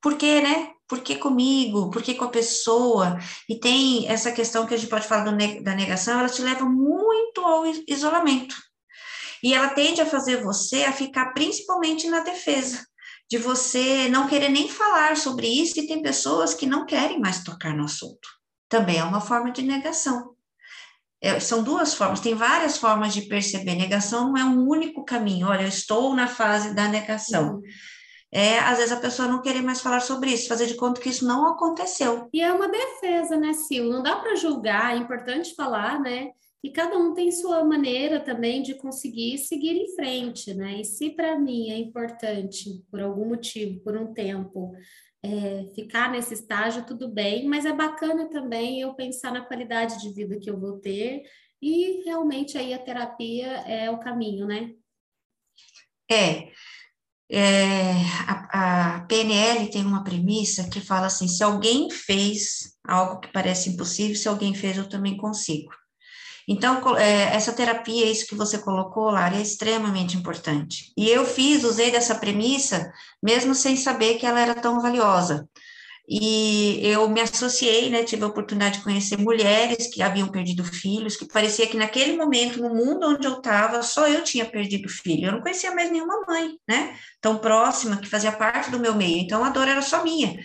Porque, 0.00 0.40
né? 0.40 0.71
Por 0.92 1.00
que 1.00 1.16
comigo, 1.16 1.90
por 1.90 2.02
que 2.02 2.12
com 2.12 2.26
a 2.26 2.28
pessoa? 2.28 3.18
E 3.48 3.58
tem 3.58 4.06
essa 4.08 4.30
questão 4.30 4.66
que 4.66 4.74
a 4.74 4.76
gente 4.76 4.90
pode 4.90 5.08
falar 5.08 5.24
do, 5.24 5.62
da 5.62 5.74
negação, 5.74 6.20
ela 6.20 6.28
te 6.28 6.42
leva 6.42 6.66
muito 6.66 7.40
ao 7.40 7.64
isolamento. 7.88 8.54
E 9.42 9.54
ela 9.54 9.70
tende 9.70 10.02
a 10.02 10.06
fazer 10.06 10.42
você 10.42 10.84
a 10.84 10.92
ficar 10.92 11.32
principalmente 11.32 12.10
na 12.10 12.20
defesa, 12.20 12.86
de 13.26 13.38
você 13.38 14.06
não 14.10 14.28
querer 14.28 14.50
nem 14.50 14.68
falar 14.68 15.16
sobre 15.16 15.46
isso, 15.46 15.80
e 15.80 15.86
tem 15.86 16.02
pessoas 16.02 16.52
que 16.52 16.66
não 16.66 16.84
querem 16.84 17.18
mais 17.18 17.42
tocar 17.42 17.74
no 17.74 17.84
assunto. 17.84 18.28
Também 18.68 18.98
é 18.98 19.04
uma 19.04 19.22
forma 19.22 19.50
de 19.50 19.62
negação. 19.62 20.34
É, 21.22 21.40
são 21.40 21.62
duas 21.62 21.94
formas, 21.94 22.20
tem 22.20 22.34
várias 22.34 22.76
formas 22.76 23.14
de 23.14 23.22
perceber. 23.22 23.76
Negação 23.76 24.28
não 24.28 24.36
é 24.36 24.44
um 24.44 24.68
único 24.68 25.06
caminho. 25.06 25.48
Olha, 25.48 25.62
eu 25.62 25.68
estou 25.68 26.14
na 26.14 26.28
fase 26.28 26.74
da 26.74 26.86
negação. 26.86 27.54
Uhum 27.54 27.62
é, 28.32 28.58
às 28.60 28.78
vezes, 28.78 28.92
a 28.92 29.00
pessoa 29.00 29.28
não 29.28 29.42
querer 29.42 29.60
mais 29.60 29.82
falar 29.82 30.00
sobre 30.00 30.30
isso, 30.30 30.48
fazer 30.48 30.66
de 30.66 30.74
conta 30.74 31.00
que 31.00 31.10
isso 31.10 31.26
não 31.26 31.46
aconteceu. 31.46 32.30
E 32.32 32.40
é 32.40 32.50
uma 32.50 32.68
defesa, 32.68 33.36
né, 33.36 33.52
Sil? 33.52 33.90
Não 33.90 34.02
dá 34.02 34.16
para 34.16 34.34
julgar, 34.36 34.94
é 34.94 34.98
importante 34.98 35.54
falar, 35.54 36.00
né? 36.00 36.30
E 36.64 36.70
cada 36.70 36.96
um 36.96 37.12
tem 37.12 37.30
sua 37.30 37.62
maneira 37.64 38.20
também 38.20 38.62
de 38.62 38.74
conseguir 38.74 39.36
seguir 39.36 39.76
em 39.76 39.94
frente, 39.94 40.54
né? 40.54 40.80
E 40.80 40.84
se 40.84 41.10
para 41.10 41.38
mim 41.38 41.70
é 41.70 41.76
importante, 41.76 42.82
por 42.90 43.00
algum 43.00 43.26
motivo, 43.26 43.80
por 43.80 43.96
um 43.96 44.14
tempo, 44.14 44.72
é, 45.22 45.66
ficar 45.74 46.10
nesse 46.10 46.34
estágio, 46.34 46.86
tudo 46.86 47.08
bem, 47.08 47.46
mas 47.46 47.66
é 47.66 47.72
bacana 47.72 48.30
também 48.30 48.80
eu 48.80 48.94
pensar 48.94 49.32
na 49.32 49.44
qualidade 49.44 50.00
de 50.00 50.12
vida 50.12 50.38
que 50.38 50.48
eu 50.48 50.58
vou 50.58 50.78
ter 50.78 51.22
e 51.60 52.02
realmente 52.04 52.56
aí 52.56 52.72
a 52.72 52.78
terapia 52.78 53.46
é 53.68 53.90
o 53.90 54.00
caminho, 54.00 54.46
né? 54.46 54.72
É. 56.10 56.50
É, 57.34 57.94
a, 58.28 58.96
a, 58.96 59.00
PNL 59.06 59.70
tem 59.70 59.86
uma 59.86 60.04
premissa 60.04 60.68
que 60.68 60.80
fala 60.80 61.06
assim: 61.06 61.26
se 61.26 61.42
alguém 61.42 61.88
fez 61.90 62.74
algo 62.86 63.20
que 63.20 63.32
parece 63.32 63.70
impossível, 63.70 64.14
se 64.14 64.28
alguém 64.28 64.54
fez, 64.54 64.76
eu 64.76 64.86
também 64.86 65.16
consigo. 65.16 65.70
Então, 66.46 66.96
é, 66.98 67.34
essa 67.34 67.52
terapia, 67.52 68.10
isso 68.10 68.26
que 68.26 68.34
você 68.34 68.58
colocou, 68.58 69.10
Lara, 69.10 69.36
é 69.36 69.40
extremamente 69.40 70.16
importante. 70.16 70.92
E 70.96 71.08
eu 71.08 71.24
fiz, 71.24 71.64
usei 71.64 71.90
dessa 71.90 72.16
premissa, 72.16 72.92
mesmo 73.22 73.54
sem 73.54 73.76
saber 73.76 74.18
que 74.18 74.26
ela 74.26 74.40
era 74.40 74.54
tão 74.54 74.80
valiosa. 74.80 75.48
E 76.14 76.78
eu 76.86 77.08
me 77.08 77.22
associei, 77.22 77.88
né, 77.88 78.02
tive 78.02 78.22
a 78.22 78.26
oportunidade 78.26 78.76
de 78.76 78.84
conhecer 78.84 79.16
mulheres 79.16 79.86
que 79.86 80.02
haviam 80.02 80.28
perdido 80.28 80.62
filhos, 80.62 81.16
que 81.16 81.24
parecia 81.26 81.66
que 81.66 81.74
naquele 81.74 82.18
momento, 82.18 82.60
no 82.60 82.68
mundo 82.68 83.06
onde 83.06 83.26
eu 83.26 83.38
estava, 83.38 83.82
só 83.82 84.06
eu 84.06 84.22
tinha 84.22 84.44
perdido 84.44 84.90
filho. 84.90 85.28
Eu 85.28 85.32
não 85.32 85.40
conhecia 85.40 85.74
mais 85.74 85.90
nenhuma 85.90 86.20
mãe, 86.28 86.58
né, 86.68 86.98
tão 87.18 87.38
próxima, 87.38 87.96
que 87.96 88.06
fazia 88.10 88.30
parte 88.30 88.70
do 88.70 88.78
meu 88.78 88.94
meio. 88.94 89.20
Então, 89.20 89.42
a 89.42 89.48
dor 89.48 89.66
era 89.66 89.80
só 89.80 90.04
minha. 90.04 90.38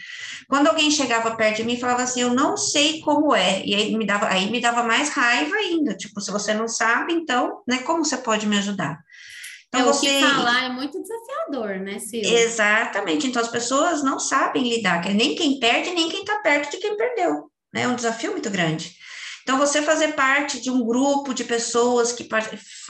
Quando 0.47 0.67
alguém 0.67 0.89
chegava 0.89 1.35
perto 1.35 1.57
de 1.57 1.63
mim 1.65 1.77
falava 1.77 2.03
assim, 2.03 2.21
eu 2.21 2.33
não 2.33 2.55
sei 2.55 3.01
como 3.01 3.35
é, 3.35 3.61
e 3.65 3.75
aí 3.75 3.97
me 3.97 4.05
dava, 4.05 4.27
aí 4.29 4.49
me 4.49 4.61
dava 4.61 4.83
mais 4.83 5.09
raiva 5.09 5.53
ainda, 5.57 5.97
tipo, 5.97 6.21
se 6.21 6.31
você 6.31 6.53
não 6.53 6.69
sabe, 6.69 7.11
então, 7.11 7.61
né, 7.67 7.79
como 7.79 8.05
você 8.05 8.15
pode 8.15 8.47
me 8.47 8.57
ajudar? 8.57 8.99
Então, 9.67 9.81
é, 9.81 9.83
você... 9.83 10.07
O 10.07 10.09
que 10.09 10.21
falar 10.21 10.63
é 10.65 10.69
muito 10.69 11.01
desafiador, 11.01 11.79
né, 11.79 11.99
Silvia? 11.99 12.39
Exatamente. 12.39 13.27
Então, 13.27 13.41
as 13.41 13.49
pessoas 13.49 14.03
não 14.03 14.19
sabem 14.19 14.67
lidar, 14.67 15.03
nem 15.13 15.35
quem 15.35 15.59
perde, 15.59 15.91
nem 15.91 16.09
quem 16.09 16.21
está 16.21 16.39
perto 16.39 16.71
de 16.71 16.77
quem 16.77 16.95
perdeu. 16.95 17.51
Né? 17.73 17.81
É 17.81 17.87
um 17.87 17.95
desafio 17.95 18.31
muito 18.31 18.49
grande. 18.49 18.95
Então, 19.43 19.57
você 19.57 19.81
fazer 19.81 20.13
parte 20.13 20.61
de 20.61 20.69
um 20.69 20.85
grupo 20.85 21.33
de 21.33 21.43
pessoas 21.43 22.11
que 22.11 22.27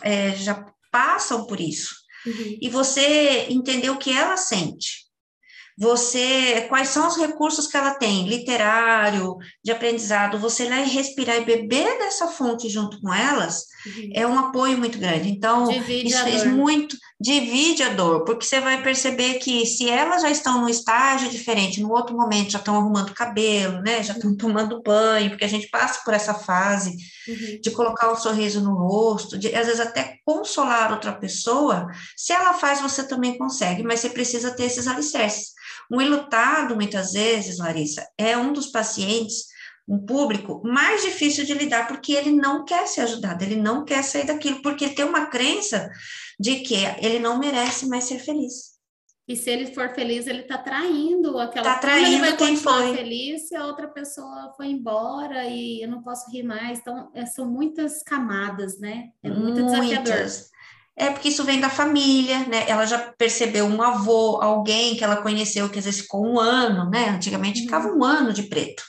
é, 0.03 0.31
já 0.36 0.65
passam 0.91 1.46
por 1.46 1.60
isso, 1.60 1.96
uhum. 2.25 2.57
e 2.62 2.69
você 2.69 3.48
entender 3.50 3.89
o 3.89 3.98
que 3.98 4.12
ela 4.12 4.38
sente, 4.38 5.06
você, 5.77 6.65
quais 6.69 6.89
são 6.89 7.07
os 7.07 7.17
recursos 7.17 7.67
que 7.67 7.77
ela 7.77 7.93
tem, 7.93 8.27
literário, 8.27 9.38
de 9.63 9.72
aprendizado, 9.72 10.39
você 10.39 10.67
lá 10.67 10.81
e 10.81 10.89
respirar 10.89 11.38
e 11.38 11.46
beber 11.46 12.00
dessa 12.00 12.27
fonte 12.27 12.67
junto 12.67 13.00
com 13.00 13.13
elas, 13.13 13.65
uhum. 13.86 14.10
é 14.15 14.25
um 14.25 14.39
apoio 14.39 14.75
muito 14.75 14.98
grande. 14.98 15.29
Então, 15.29 15.67
divide 15.67 16.10
isso 16.10 16.24
fez 16.24 16.46
muito, 16.48 16.98
divide 17.22 17.84
a 17.84 17.89
dor, 17.89 18.25
porque 18.25 18.43
você 18.43 18.60
vai 18.60 18.81
perceber 18.81 19.36
que 19.36 19.67
se 19.67 19.88
elas 19.88 20.24
já 20.24 20.31
estão 20.31 20.62
num 20.62 20.69
estágio 20.69 21.29
diferente, 21.29 21.79
no 21.79 21.91
outro 21.91 22.17
momento 22.17 22.53
já 22.53 22.60
estão 22.60 22.75
arrumando 22.75 23.13
cabelo, 23.13 23.79
né, 23.84 24.01
já 24.01 24.13
estão 24.13 24.36
tomando 24.36 24.81
banho, 24.81 25.29
porque 25.29 25.46
a 25.46 25.50
gente 25.50 25.69
passa 25.69 26.01
por 26.03 26.15
essa 26.15 26.34
fase 26.34 26.98
uhum. 27.27 27.60
de 27.62 27.69
colocar 27.69 28.12
um 28.12 28.15
sorriso 28.15 28.62
no 28.62 28.74
rosto, 28.74 29.38
de 29.38 29.53
às 29.53 29.67
vezes 29.67 29.79
até 29.79 30.15
consolar 30.25 30.91
outra 30.91 31.13
pessoa, 31.13 31.86
se 32.15 32.34
ela 32.34 32.55
faz, 32.55 32.81
você 32.81 33.07
também 33.07 33.38
consegue, 33.38 33.84
mas 33.84 34.00
você 34.00 34.10
precisa 34.10 34.50
ter 34.50 34.63
esses 34.63 34.88
alicerces. 34.88 35.55
Um 35.91 36.01
ilutado, 36.01 36.75
muitas 36.75 37.13
vezes, 37.13 37.60
Larissa, 37.60 38.08
é 38.17 38.38
um 38.38 38.51
dos 38.51 38.67
pacientes, 38.67 39.46
um 39.88 40.06
público 40.06 40.62
mais 40.65 41.01
difícil 41.01 41.46
de 41.46 41.53
lidar, 41.53 41.88
porque 41.88 42.12
ele 42.13 42.32
não 42.32 42.65
quer 42.65 42.88
ser 42.88 43.01
ajudado, 43.01 43.44
ele 43.44 43.56
não 43.56 43.86
quer 43.86 44.03
sair 44.03 44.25
daquilo, 44.25 44.62
porque 44.62 44.86
ele 44.86 44.96
tem 44.96 45.06
uma 45.06 45.27
crença 45.27 45.89
de 46.39 46.60
que 46.60 46.75
ele 47.01 47.20
não 47.20 47.39
merece 47.39 47.88
mais 47.88 48.03
ser 48.03 48.20
feliz. 48.20 48.77
E 49.27 49.36
se 49.36 49.50
ele 49.50 49.74
for 49.74 49.89
feliz, 49.94 50.25
ele 50.25 50.44
está 50.44 50.58
traindo 50.58 51.38
aquela 51.38 51.74
tá 51.74 51.79
traindo 51.79 52.08
ele 52.08 52.20
vai 52.20 52.38
quem 52.38 52.56
foi. 52.56 52.96
feliz 52.96 53.50
se 53.50 53.56
a 53.58 53.65
outra 53.65 53.89
pessoa 53.89 54.53
foi 54.56 54.67
embora 54.67 55.46
e 55.46 55.82
eu 55.82 55.89
não 55.89 56.01
posso 56.01 56.32
rir 56.32 56.44
mais. 56.44 56.79
Então, 56.79 57.12
é, 57.13 57.25
são 57.25 57.46
muitas 57.46 58.01
camadas, 58.03 58.79
né? 58.79 59.10
É 59.22 59.29
muito 59.29 59.60
Muitas. 59.60 59.72
desafiador. 59.72 60.27
É 60.97 61.11
porque 61.11 61.29
isso 61.29 61.43
vem 61.43 61.59
da 61.59 61.69
família, 61.69 62.39
né? 62.47 62.67
Ela 62.67 62.85
já 62.85 63.13
percebeu 63.13 63.65
um 63.65 63.81
avô, 63.83 64.41
alguém 64.41 64.97
que 64.97 65.03
ela 65.03 65.21
conheceu 65.21 65.69
que 65.69 65.77
às 65.77 65.85
vezes 65.85 66.01
ficou 66.01 66.25
um 66.25 66.39
ano, 66.39 66.89
né? 66.89 67.09
Antigamente 67.09 67.61
ficava 67.61 67.87
uhum. 67.87 67.99
um 67.99 68.03
ano 68.03 68.33
de 68.33 68.43
preto. 68.43 68.83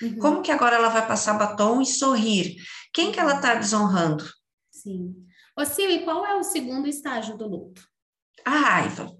Uhum. 0.00 0.18
Como 0.18 0.42
que 0.42 0.50
agora 0.50 0.76
ela 0.76 0.88
vai 0.88 1.06
passar 1.06 1.38
batom 1.38 1.82
e 1.82 1.86
sorrir? 1.86 2.56
Quem 2.94 3.12
que 3.12 3.20
ela 3.20 3.34
está 3.34 3.54
desonrando? 3.54 4.24
Sim. 4.70 5.14
Ô, 5.54 5.62
e 5.62 5.98
qual 6.04 6.24
é 6.24 6.34
o 6.34 6.42
segundo 6.42 6.88
estágio 6.88 7.36
do 7.36 7.46
luto? 7.46 7.82
A 8.42 8.50
raiva. 8.50 9.14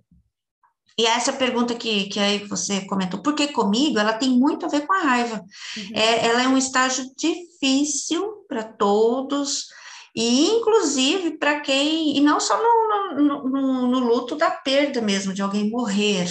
E 0.99 1.07
essa 1.07 1.33
pergunta 1.33 1.75
que, 1.75 2.09
que 2.09 2.19
aí 2.19 2.47
você 2.47 2.87
comentou, 2.87 3.23
porque 3.23 3.49
comigo 3.49 3.99
ela 3.99 4.15
tem 4.15 4.31
muito 4.31 4.65
a 4.65 4.69
ver 4.69 4.87
com 4.87 4.93
a 4.95 5.03
raiva. 5.03 5.45
Uhum. 5.77 5.91
É, 5.95 6.27
ela 6.27 6.43
é 6.43 6.49
um 6.49 6.57
estágio 6.57 7.05
difícil 7.17 8.45
para 8.49 8.65
todos, 8.65 9.67
e 10.15 10.47
inclusive 10.47 11.39
para 11.39 11.61
quem, 11.61 12.17
e 12.17 12.21
não 12.21 12.41
só 12.41 12.57
no, 12.59 13.15
no, 13.15 13.49
no, 13.49 13.87
no, 13.87 13.99
luto 14.01 14.37
da 14.37 14.51
perda 14.51 15.01
mesmo, 15.01 15.33
de 15.33 15.43
alguém 15.43 15.71
morrer. 15.71 16.27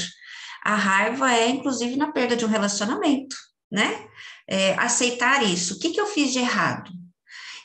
A 0.64 0.76
raiva 0.76 1.34
é 1.34 1.50
inclusive 1.50 1.96
na 1.96 2.12
perda 2.12 2.36
de 2.36 2.46
um 2.46 2.50
relacionamento, 2.50 3.36
né? 3.72 4.08
É, 4.48 4.74
aceitar 4.76 5.44
isso. 5.44 5.76
O 5.76 5.80
que, 5.80 5.92
que 5.92 6.02
eu 6.02 6.08
fiz 6.08 6.34
de 6.34 6.40
errado? 6.40 6.92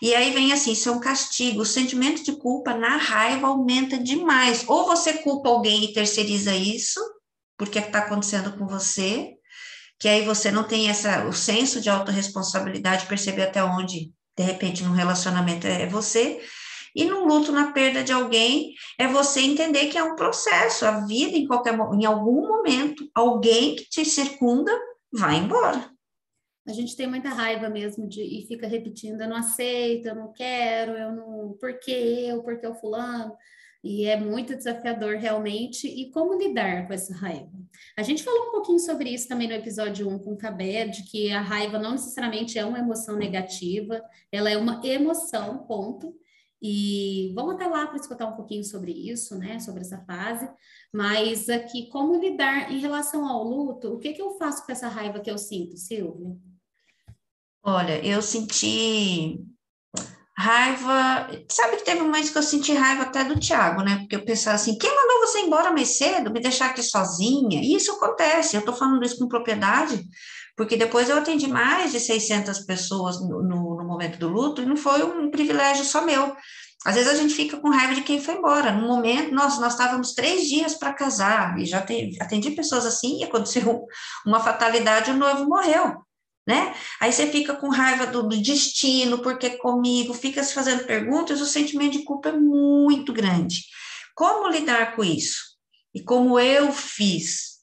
E 0.01 0.15
aí 0.15 0.33
vem 0.33 0.53
assim, 0.53 0.73
isso 0.73 0.89
é 0.89 0.93
um 0.93 1.01
castigo. 1.01 1.63
O 1.63 1.67
sentimento 1.67 2.23
de 2.23 2.33
culpa 2.37 2.75
na 2.75 2.97
raiva 2.97 3.47
aumenta 3.47 3.99
demais. 3.99 4.65
Ou 4.69 4.87
você 4.87 5.15
culpa 5.15 5.49
alguém 5.49 5.85
e 5.85 5.93
terceiriza 5.95 6.55
isso, 6.55 7.01
porque 7.57 7.79
está 7.79 8.01
acontecendo 8.01 8.57
com 8.59 8.67
você, 8.67 9.33
que 9.99 10.07
aí 10.07 10.23
você 10.23 10.51
não 10.51 10.65
tem 10.65 10.91
essa, 10.91 11.25
o 11.27 11.33
senso 11.33 11.81
de 11.81 11.89
autorresponsabilidade, 11.89 13.07
perceber 13.07 13.45
até 13.45 13.65
onde, 13.65 14.13
de 14.37 14.43
repente, 14.43 14.83
no 14.83 14.93
relacionamento 14.93 15.67
é 15.67 15.87
você. 15.87 16.43
E 16.95 17.05
no 17.05 17.25
luto, 17.25 17.51
na 17.51 17.73
perda 17.73 18.05
de 18.05 18.13
alguém, 18.13 18.75
é 18.99 19.09
você 19.09 19.41
entender 19.41 19.87
que 19.87 19.99
é 19.99 20.03
um 20.03 20.15
processo. 20.15 20.87
A 20.87 21.05
vida, 21.07 21.37
em 21.37 21.47
qualquer 21.47 21.75
em 21.75 22.05
algum 22.05 22.47
momento, 22.47 23.09
alguém 23.15 23.75
que 23.75 23.89
te 23.89 24.05
circunda 24.05 24.73
vai 25.13 25.37
embora 25.37 25.95
a 26.67 26.73
gente 26.73 26.97
tem 26.97 27.07
muita 27.07 27.29
raiva 27.29 27.69
mesmo 27.69 28.09
de 28.09 28.23
e 28.23 28.47
fica 28.47 28.67
repetindo, 28.67 29.21
eu 29.21 29.29
não 29.29 29.37
aceito, 29.37 30.09
eu 30.09 30.15
não 30.15 30.33
quero, 30.33 30.93
eu 30.93 31.13
não, 31.13 31.57
por 31.61 31.79
que 31.79 31.93
eu, 31.93 32.43
por 32.43 32.59
que 32.59 32.67
o 32.67 32.75
fulano? 32.75 33.37
E 33.85 34.07
é 34.07 34.19
muito 34.19 34.57
desafiador 34.57 35.17
realmente. 35.17 35.87
E 35.87 36.11
como 36.11 36.39
lidar 36.39 36.87
com 36.87 36.95
essa 36.95 37.15
raiva? 37.15 37.53
A 37.99 38.03
gente 38.03 38.25
falou 38.25 38.49
um 38.49 38.51
pouquinho 38.51 38.79
sobre 38.79 39.11
isso 39.11 39.29
também 39.29 39.47
no 39.47 39.53
episódio 39.53 40.09
1 40.09 40.21
com 40.21 40.33
o 40.33 40.39
Cabé, 40.39 40.87
de 40.87 41.03
que 41.03 41.31
a 41.31 41.43
raiva 41.43 41.79
não 41.79 41.93
necessariamente 41.93 42.59
é 42.59 42.65
uma 42.65 42.79
emoção 42.79 43.15
negativa, 43.15 44.03
ela 44.33 44.49
é 44.51 44.57
uma 44.57 44.81
emoção, 44.83 45.59
ponto. 45.67 46.17
E 46.63 47.31
vamos 47.35 47.57
até 47.57 47.67
lá 47.67 47.87
para 47.87 47.99
escutar 47.99 48.27
um 48.27 48.37
pouquinho 48.37 48.65
sobre 48.65 48.91
isso, 48.91 49.37
né? 49.37 49.61
Sobre 49.61 49.83
essa 49.83 49.99
fase. 50.07 50.49
Mas 50.91 51.51
aqui, 51.51 51.91
como 51.91 52.19
lidar 52.19 52.73
em 52.73 52.79
relação 52.79 53.29
ao 53.29 53.45
luto? 53.45 53.93
O 53.93 53.99
que, 53.99 54.15
que 54.15 54.23
eu 54.23 54.39
faço 54.39 54.65
com 54.65 54.73
essa 54.73 54.89
raiva 54.89 55.21
que 55.21 55.31
eu 55.31 55.37
sinto, 55.37 55.77
Silvia? 55.77 56.35
Olha, 57.63 58.03
eu 58.03 58.23
senti 58.23 59.45
raiva. 60.37 61.29
Sabe 61.49 61.77
que 61.77 61.85
teve 61.85 62.03
um 62.03 62.07
momento 62.07 62.33
que 62.33 62.39
eu 62.39 62.43
senti 62.43 62.73
raiva 62.73 63.03
até 63.03 63.25
do 63.25 63.39
Tiago, 63.39 63.83
né? 63.83 63.99
Porque 63.99 64.17
eu 64.17 64.25
pensava 64.25 64.57
assim: 64.57 64.77
quem 64.79 64.95
mandou 64.95 65.21
você 65.21 65.41
embora 65.41 65.73
mais 65.73 65.97
cedo, 65.97 66.33
me 66.33 66.41
deixar 66.41 66.67
aqui 66.67 66.83
sozinha? 66.83 67.61
E 67.61 67.75
isso 67.75 67.93
acontece, 67.93 68.57
eu 68.57 68.61
estou 68.61 68.75
falando 68.75 69.05
isso 69.05 69.19
com 69.19 69.29
propriedade, 69.29 70.05
porque 70.57 70.77
depois 70.77 71.09
eu 71.09 71.19
atendi 71.19 71.47
mais 71.47 71.93
de 71.93 72.01
600 72.01 72.61
pessoas 72.61 73.21
no, 73.21 73.43
no, 73.43 73.77
no 73.77 73.85
momento 73.87 74.19
do 74.19 74.29
luto 74.29 74.63
e 74.63 74.67
não 74.67 74.77
foi 74.77 75.03
um 75.05 75.31
privilégio 75.31 75.85
só 75.85 76.05
meu. 76.05 76.37
Às 76.85 76.97
vezes 76.97 77.11
a 77.11 77.15
gente 77.17 77.33
fica 77.33 77.57
com 77.57 77.71
raiva 77.71 77.95
de 77.95 78.03
quem 78.03 78.21
foi 78.21 78.35
embora. 78.35 78.71
No 78.71 78.87
momento, 78.87 79.35
nós, 79.35 79.59
nós 79.59 79.73
estávamos 79.73 80.13
três 80.13 80.47
dias 80.47 80.75
para 80.75 80.93
casar 80.93 81.59
e 81.59 81.65
já 81.65 81.81
te, 81.81 82.11
atendi 82.21 82.51
pessoas 82.51 82.85
assim 82.85 83.21
e 83.21 83.25
aconteceu 83.25 83.87
uma 84.27 84.41
fatalidade, 84.41 85.11
o 85.11 85.17
noivo 85.17 85.47
morreu 85.47 86.04
né? 86.47 86.75
Aí 87.01 87.13
você 87.13 87.27
fica 87.27 87.55
com 87.55 87.69
raiva 87.69 88.07
do, 88.07 88.23
do 88.23 88.41
destino, 88.41 89.19
porque 89.23 89.51
comigo, 89.51 90.13
fica 90.13 90.43
se 90.43 90.53
fazendo 90.53 90.85
perguntas, 90.85 91.41
o 91.41 91.47
sentimento 91.47 91.93
de 91.93 92.05
culpa 92.05 92.29
é 92.29 92.33
muito 92.33 93.13
grande. 93.13 93.63
Como 94.15 94.49
lidar 94.49 94.95
com 94.95 95.03
isso? 95.03 95.55
E 95.95 96.03
como 96.03 96.39
eu 96.39 96.73
fiz? 96.73 97.55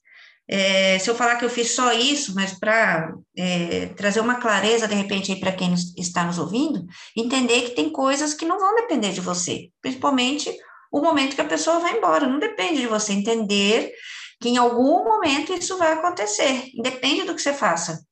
É, 0.48 1.00
se 1.00 1.10
eu 1.10 1.16
falar 1.16 1.38
que 1.38 1.46
eu 1.46 1.50
fiz 1.50 1.72
só 1.76 1.94
isso, 1.94 2.36
mas 2.36 2.58
para 2.60 3.14
é, 3.38 3.88
trazer 3.96 4.20
uma 4.20 4.36
clareza, 4.36 4.88
de 4.88 4.96
repente, 4.96 5.32
aí 5.32 5.40
para 5.40 5.54
quem 5.54 5.74
está 5.98 6.26
nos 6.26 6.38
ouvindo, 6.38 6.86
entender 7.16 7.62
que 7.62 7.76
tem 7.76 7.90
coisas 7.90 8.34
que 8.34 8.46
não 8.46 8.60
vão 8.60 8.76
depender 8.76 9.14
de 9.14 9.22
você, 9.22 9.70
principalmente 9.82 10.54
o 10.92 11.00
momento 11.00 11.36
que 11.36 11.42
a 11.42 11.46
pessoa 11.46 11.80
vai 11.80 11.98
embora, 11.98 12.28
não 12.28 12.38
depende 12.38 12.82
de 12.82 12.88
você 12.88 13.14
entender 13.14 13.94
que 14.42 14.50
em 14.50 14.58
algum 14.58 15.06
momento 15.06 15.54
isso 15.54 15.78
vai 15.78 15.94
acontecer, 15.94 16.70
independe 16.76 17.24
do 17.24 17.34
que 17.34 17.42
você 17.42 17.54
faça. 17.54 18.04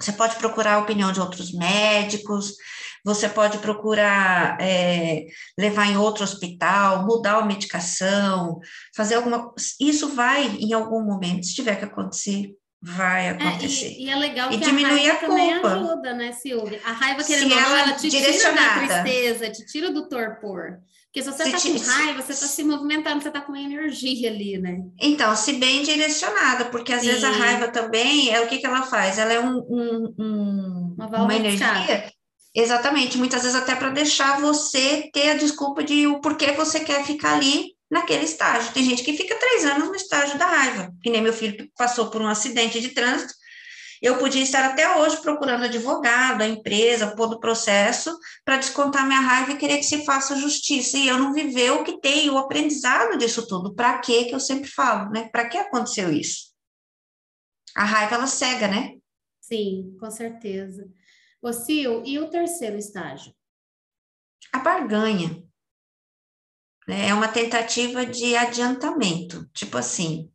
Você 0.00 0.12
pode 0.12 0.36
procurar 0.36 0.74
a 0.74 0.78
opinião 0.78 1.12
de 1.12 1.20
outros 1.20 1.52
médicos, 1.52 2.54
você 3.04 3.28
pode 3.28 3.58
procurar 3.58 4.58
é, 4.60 5.26
levar 5.58 5.86
em 5.86 5.96
outro 5.96 6.22
hospital, 6.24 7.06
mudar 7.06 7.38
a 7.38 7.44
medicação, 7.44 8.60
fazer 8.94 9.16
alguma. 9.16 9.52
Isso 9.80 10.08
vai, 10.08 10.46
em 10.46 10.72
algum 10.72 11.02
momento, 11.02 11.46
se 11.46 11.54
tiver 11.54 11.76
que 11.76 11.84
acontecer, 11.84 12.54
vai 12.82 13.30
acontecer. 13.30 13.86
É, 13.86 13.92
e, 13.92 14.04
e, 14.04 14.10
é 14.10 14.16
legal 14.16 14.52
e 14.52 14.58
que 14.58 14.64
diminuir 14.64 15.10
a, 15.10 15.12
raiva 15.12 15.26
a 15.26 15.28
também 15.28 15.52
ajuda, 15.52 16.14
né, 16.14 16.32
Silvia? 16.32 16.80
A 16.84 16.92
raiva, 16.92 17.24
querendo 17.24 17.52
ou 17.52 17.60
não, 17.60 17.76
ela 17.76 17.92
te 17.92 18.10
tira 18.10 18.52
da 18.52 18.78
tristeza, 18.78 19.50
te 19.50 19.66
tira 19.66 19.90
do 19.90 20.08
torpor. 20.08 20.78
Porque 21.12 21.22
se 21.24 21.36
você 21.36 21.42
está 21.42 21.60
com 21.60 21.90
raiva, 21.90 22.22
você 22.22 22.32
está 22.32 22.46
se 22.46 22.62
movimentando, 22.62 23.20
você 23.20 23.28
está 23.28 23.40
com 23.40 23.56
energia 23.56 24.30
ali, 24.30 24.58
né? 24.58 24.78
Então, 25.00 25.34
se 25.34 25.54
bem 25.54 25.82
direcionada, 25.82 26.66
porque 26.66 26.92
às 26.92 27.00
Sim. 27.00 27.08
vezes 27.08 27.24
a 27.24 27.32
raiva 27.32 27.66
também 27.66 28.32
é 28.32 28.40
o 28.40 28.46
que, 28.46 28.58
que 28.58 28.66
ela 28.66 28.82
faz? 28.82 29.18
Ela 29.18 29.32
é 29.32 29.40
um, 29.40 29.56
um, 29.56 30.14
um 30.16 30.94
uma, 30.96 31.22
uma 31.24 31.34
energia. 31.34 32.12
Exatamente, 32.54 33.18
muitas 33.18 33.42
vezes 33.42 33.56
até 33.56 33.74
para 33.74 33.90
deixar 33.90 34.40
você 34.40 35.10
ter 35.12 35.30
a 35.30 35.36
desculpa 35.36 35.82
de 35.82 36.06
o 36.06 36.20
porquê 36.20 36.52
você 36.52 36.78
quer 36.80 37.04
ficar 37.04 37.34
ali 37.34 37.74
naquele 37.90 38.24
estágio. 38.24 38.72
Tem 38.72 38.84
gente 38.84 39.02
que 39.02 39.16
fica 39.16 39.34
três 39.36 39.64
anos 39.64 39.88
no 39.88 39.96
estágio 39.96 40.38
da 40.38 40.46
raiva, 40.46 40.92
que 41.02 41.10
nem 41.10 41.20
meu 41.20 41.32
filho 41.32 41.68
passou 41.76 42.08
por 42.08 42.22
um 42.22 42.28
acidente 42.28 42.80
de 42.80 42.90
trânsito 42.90 43.34
eu 44.00 44.18
podia 44.18 44.42
estar 44.42 44.64
até 44.64 44.96
hoje 44.96 45.20
procurando 45.20 45.64
advogado, 45.64 46.40
a 46.40 46.48
empresa, 46.48 47.14
pôr 47.14 47.28
do 47.28 47.38
processo 47.38 48.18
para 48.44 48.56
descontar 48.56 49.06
minha 49.06 49.20
raiva 49.20 49.52
e 49.52 49.58
querer 49.58 49.76
que 49.76 49.84
se 49.84 50.04
faça 50.04 50.36
justiça. 50.36 50.96
E 50.96 51.06
eu 51.06 51.18
não 51.18 51.34
viver 51.34 51.70
o 51.72 51.84
que 51.84 52.00
tem, 52.00 52.30
o 52.30 52.38
aprendizado 52.38 53.18
disso 53.18 53.46
tudo. 53.46 53.74
Para 53.74 53.98
quê 53.98 54.24
que 54.24 54.34
eu 54.34 54.40
sempre 54.40 54.70
falo, 54.70 55.10
né? 55.10 55.28
Para 55.28 55.48
que 55.48 55.58
aconteceu 55.58 56.10
isso? 56.10 56.50
A 57.76 57.84
raiva, 57.84 58.14
ela 58.14 58.26
cega, 58.26 58.66
né? 58.68 58.96
Sim, 59.40 59.94
com 60.00 60.10
certeza. 60.10 60.88
Ô, 61.42 61.52
Sil, 61.52 62.02
e 62.04 62.18
o 62.18 62.30
terceiro 62.30 62.76
estágio? 62.76 63.34
A 64.52 64.60
barganha. 64.60 65.42
Né? 66.88 67.08
É 67.08 67.14
uma 67.14 67.28
tentativa 67.28 68.06
de 68.06 68.34
adiantamento. 68.34 69.46
Tipo 69.52 69.76
assim, 69.76 70.30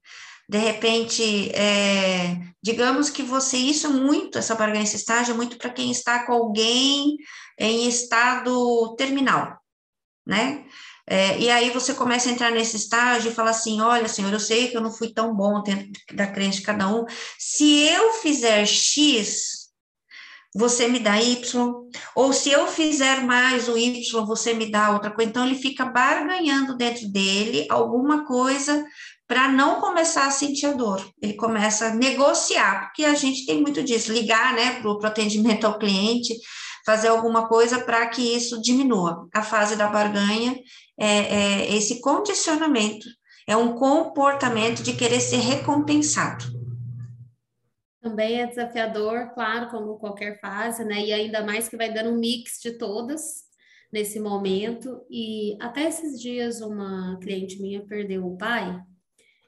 de 0.48 0.58
repente, 0.58 1.50
é, 1.56 2.38
digamos 2.62 3.10
que 3.10 3.24
você, 3.24 3.58
isso 3.58 3.88
é 3.88 3.90
muito, 3.90 4.38
essa 4.38 4.56
barganha, 4.56 4.84
esse 4.84 4.96
estágio 4.96 5.34
é 5.34 5.36
muito 5.36 5.58
para 5.58 5.72
quem 5.72 5.92
está 5.92 6.26
com 6.26 6.34
alguém 6.34 7.18
em 7.58 7.88
estado 7.88 8.96
terminal, 8.96 9.58
né? 10.26 10.66
É, 11.08 11.38
e 11.40 11.50
aí 11.52 11.70
você 11.70 11.94
começa 11.94 12.30
a 12.30 12.32
entrar 12.32 12.52
nesse 12.52 12.78
estágio 12.78 13.32
e 13.32 13.34
fala 13.34 13.52
assim, 13.52 13.80
olha, 13.80 14.08
senhor, 14.08 14.34
eu 14.34 14.40
sei 14.40 14.70
que 14.70 14.78
eu 14.78 14.82
não 14.82 14.92
fui 14.92 15.14
tão 15.14 15.36
bom 15.36 15.62
dentro 15.62 15.88
da 16.14 16.26
crença 16.26 16.58
de 16.58 16.64
cada 16.64 16.88
um, 16.88 17.06
se 17.38 17.88
eu 17.88 18.14
fizer 18.14 18.66
X, 18.66 19.66
você 20.56 20.88
me 20.88 21.00
dá 21.00 21.22
Y, 21.22 21.38
ou 22.16 22.34
se 22.34 22.50
eu 22.50 22.66
fizer 22.66 23.22
mais 23.24 23.68
o 23.68 23.78
Y, 23.78 24.26
você 24.26 24.54
me 24.54 24.72
dá 24.72 24.92
outra 24.92 25.12
coisa. 25.12 25.30
Então, 25.30 25.46
ele 25.46 25.56
fica 25.56 25.86
barganhando 25.86 26.78
dentro 26.78 27.08
dele 27.10 27.68
alguma 27.70 28.26
coisa 28.26 28.86
para 29.28 29.52
não 29.52 29.82
começar 29.82 30.28
a 30.28 30.32
sentir 30.32 30.68
a 30.68 30.74
dor. 30.74 31.04
Ele 31.22 31.34
começa 31.34 31.88
a 31.88 31.96
negociar, 31.96 32.86
porque 32.86 33.04
a 33.04 33.16
gente 33.16 33.46
tem 33.46 33.62
muito 33.62 33.84
disso, 33.84 34.14
ligar 34.14 34.54
né, 34.54 34.80
para 34.80 34.92
o 34.92 35.06
atendimento 35.06 35.66
ao 35.66 35.80
cliente, 35.80 36.36
fazer 36.86 37.08
alguma 37.08 37.48
coisa 37.48 37.80
para 37.80 38.06
que 38.08 38.22
isso 38.22 38.62
diminua. 38.62 39.28
A 39.34 39.42
fase 39.42 39.76
da 39.76 39.88
barganha 39.88 40.60
é, 41.00 41.08
é 41.08 41.76
esse 41.76 42.00
condicionamento, 42.02 43.08
é 43.48 43.58
um 43.58 43.76
comportamento 43.76 44.84
de 44.84 44.94
querer 44.94 45.20
ser 45.20 45.38
recompensado. 45.38 46.46
Também 48.02 48.40
é 48.40 48.46
desafiador, 48.46 49.34
claro, 49.34 49.68
como 49.72 49.98
qualquer 49.98 50.40
fase, 50.40 50.86
né? 50.86 51.04
E 51.04 51.12
ainda 51.12 51.44
mais 51.44 51.68
que 51.68 51.76
vai 51.76 51.92
dando 51.92 52.12
um 52.12 52.20
mix 52.20 52.60
de 52.62 52.78
todas 52.78 53.46
nesse 53.92 54.20
momento. 54.20 55.02
E 55.10 55.58
até 55.60 55.88
esses 55.88 56.22
dias, 56.22 56.62
uma 56.62 57.18
cliente 57.20 57.60
minha 57.60 57.84
perdeu 57.84 58.28
o 58.28 58.38
pai, 58.38 58.80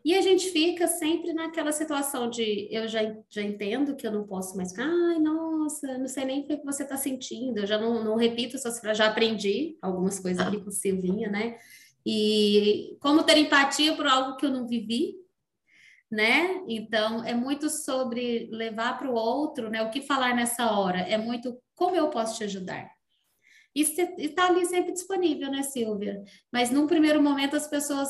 e 0.07 0.15
a 0.15 0.21
gente 0.21 0.51
fica 0.51 0.87
sempre 0.87 1.33
naquela 1.33 1.73
situação 1.73 2.29
de 2.29 2.69
eu 2.71 2.87
já, 2.87 3.01
já 3.27 3.41
entendo 3.41 3.93
que 3.93 4.07
eu 4.07 4.11
não 4.13 4.25
posso 4.25 4.55
mais 4.55 4.69
ficar, 4.69 4.85
ai, 4.85 5.19
nossa, 5.19 5.97
não 5.97 6.07
sei 6.07 6.23
nem 6.23 6.39
o 6.39 6.47
que 6.47 6.63
você 6.63 6.83
está 6.83 6.95
sentindo, 6.95 7.57
eu 7.57 7.67
já 7.67 7.77
não, 7.77 8.01
não 8.01 8.15
repito 8.15 8.55
essas 8.55 8.79
frases, 8.79 8.99
já 8.99 9.07
aprendi 9.07 9.77
algumas 9.81 10.17
coisas 10.17 10.47
aqui 10.47 10.63
com 10.63 10.71
Silvinha, 10.71 11.29
né? 11.29 11.57
E 12.05 12.95
como 13.01 13.21
ter 13.21 13.37
empatia 13.37 13.97
por 13.97 14.07
algo 14.07 14.37
que 14.37 14.45
eu 14.45 14.49
não 14.49 14.65
vivi, 14.65 15.13
né? 16.09 16.63
Então, 16.69 17.21
é 17.25 17.33
muito 17.33 17.69
sobre 17.69 18.47
levar 18.49 18.97
para 18.97 19.11
o 19.11 19.13
outro, 19.13 19.69
né? 19.69 19.83
O 19.83 19.89
que 19.89 19.99
falar 19.99 20.33
nessa 20.33 20.71
hora? 20.71 20.99
É 20.99 21.17
muito 21.17 21.61
como 21.75 21.97
eu 21.97 22.09
posso 22.09 22.37
te 22.37 22.45
ajudar? 22.45 22.89
E 23.75 23.81
está 23.81 24.47
ali 24.47 24.65
sempre 24.65 24.93
disponível, 24.93 25.51
né, 25.51 25.63
Silvia? 25.63 26.23
Mas 26.49 26.71
num 26.71 26.87
primeiro 26.87 27.21
momento 27.21 27.57
as 27.57 27.67
pessoas 27.67 28.09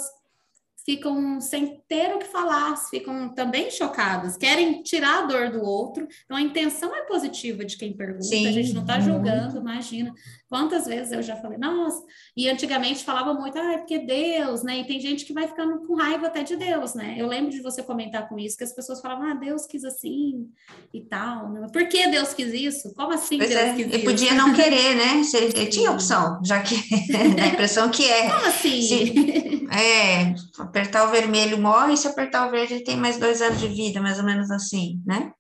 ficam 0.88 1.42
sem 1.42 1.82
ter 1.86 2.16
o 2.16 2.20
que 2.20 2.28
falar, 2.28 2.78
ficam 2.78 3.28
também 3.28 3.70
chocadas, 3.70 4.38
querem 4.38 4.82
tirar 4.82 5.24
a 5.24 5.26
dor 5.26 5.52
do 5.52 5.62
outro. 5.62 6.08
Então, 6.24 6.38
a 6.38 6.42
intenção 6.42 6.96
é 6.96 7.02
positiva 7.02 7.66
de 7.66 7.76
quem 7.76 7.92
pergunta, 7.92 8.24
Sim, 8.24 8.48
a 8.48 8.52
gente 8.54 8.72
não 8.72 8.84
está 8.84 8.98
julgando, 8.98 9.60
imagina. 9.60 10.14
Quantas 10.50 10.86
vezes 10.86 11.12
eu 11.12 11.22
já 11.22 11.36
falei, 11.36 11.58
nossa, 11.58 12.02
e 12.38 12.48
antigamente 12.48 13.04
falava 13.04 13.34
muito, 13.34 13.60
ah, 13.60 13.74
é 13.74 13.78
porque 13.80 14.00
Deus, 14.00 14.64
né? 14.64 14.80
E 14.80 14.88
tem 14.88 14.98
gente 14.98 15.26
que 15.26 15.34
vai 15.34 15.46
ficando 15.46 15.86
com 15.86 15.94
raiva 15.94 16.28
até 16.28 16.42
de 16.42 16.56
Deus, 16.56 16.94
né? 16.94 17.16
Eu 17.18 17.28
lembro 17.28 17.52
de 17.52 17.62
você 17.62 17.84
comentar 17.84 18.30
com 18.30 18.40
isso, 18.40 18.58
que 18.58 18.64
as 18.64 18.74
pessoas 18.74 19.02
falavam, 19.02 19.30
ah, 19.30 19.34
Deus 19.34 19.66
quis 19.66 19.84
assim 19.84 20.48
e 20.94 21.02
tal. 21.02 21.52
Né? 21.52 21.68
Por 21.74 21.86
que 21.90 22.08
Deus 22.08 22.34
quis 22.34 22.54
isso? 22.54 22.94
Como 22.94 23.12
assim 23.12 23.38
pois 23.38 23.50
Deus 23.50 23.62
é, 23.62 23.76
quis 23.76 23.88
isso? 23.88 24.06
podia 24.06 24.34
não 24.36 24.54
querer, 24.54 24.96
né? 24.96 25.22
Ele 25.36 25.66
tinha 25.68 25.92
opção, 25.92 26.40
já 26.46 26.62
que 26.62 26.76
a 27.14 27.48
impressão 27.48 27.90
que 27.90 28.06
é. 28.06 28.30
Como 28.30 28.46
assim? 28.46 28.82
Se, 28.82 29.47
é, 29.72 30.34
apertar 30.60 31.08
o 31.08 31.12
vermelho 31.12 31.58
morre, 31.58 31.98
se 31.98 32.08
apertar 32.08 32.48
o 32.48 32.52
verde 32.52 32.76
ele 32.76 32.84
tem 32.84 32.98
mais 32.98 33.18
dois 33.18 33.42
anos 33.42 33.60
de 33.60 33.68
vida, 33.68 34.02
mais 34.02 34.18
ou 34.20 34.26
menos 34.26 34.50
assim, 34.52 35.02
né? 35.06 35.32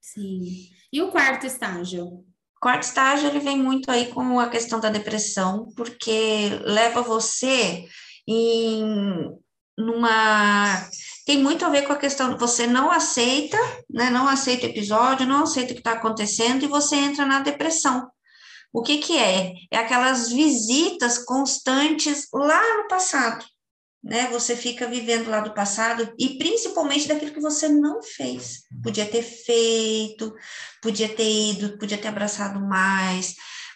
Sim. 0.00 0.68
E 0.92 1.00
o 1.02 1.10
quarto 1.10 1.46
estágio? 1.46 2.24
quarto 2.60 2.82
estágio 2.82 3.28
ele 3.28 3.40
vem 3.40 3.58
muito 3.58 3.90
aí 3.90 4.12
com 4.12 4.38
a 4.38 4.50
questão 4.50 4.78
da 4.78 4.90
depressão, 4.90 5.72
porque 5.74 6.60
leva 6.64 7.02
você 7.02 7.86
em 8.28 8.84
numa 9.78 10.88
tem 11.24 11.42
muito 11.42 11.64
a 11.64 11.70
ver 11.70 11.86
com 11.86 11.92
a 11.94 11.96
questão 11.96 12.36
você 12.36 12.66
não 12.66 12.90
aceita, 12.90 13.56
né? 13.88 14.10
Não 14.10 14.28
aceita 14.28 14.66
o 14.66 14.70
episódio, 14.70 15.26
não 15.26 15.44
aceita 15.44 15.72
o 15.72 15.74
que 15.74 15.80
está 15.80 15.92
acontecendo 15.92 16.64
e 16.64 16.68
você 16.68 16.96
entra 16.96 17.24
na 17.24 17.40
depressão. 17.40 18.10
O 18.72 18.82
que 18.82 18.98
que 18.98 19.16
é? 19.16 19.54
É 19.70 19.78
aquelas 19.78 20.30
visitas 20.30 21.24
constantes 21.24 22.28
lá 22.32 22.60
no 22.78 22.88
passado 22.88 23.44
né? 24.02 24.28
Você 24.28 24.56
fica 24.56 24.86
vivendo 24.86 25.28
lá 25.28 25.40
do 25.40 25.54
passado 25.54 26.12
e 26.18 26.38
principalmente 26.38 27.06
daquilo 27.06 27.32
que 27.32 27.40
você 27.40 27.68
não 27.68 28.02
fez. 28.02 28.62
Podia 28.82 29.06
ter 29.06 29.22
feito, 29.22 30.34
podia 30.82 31.08
ter 31.08 31.50
ido, 31.50 31.78
podia 31.78 31.98
ter 31.98 32.08
abraçado 32.08 32.60
mais, 32.60 33.34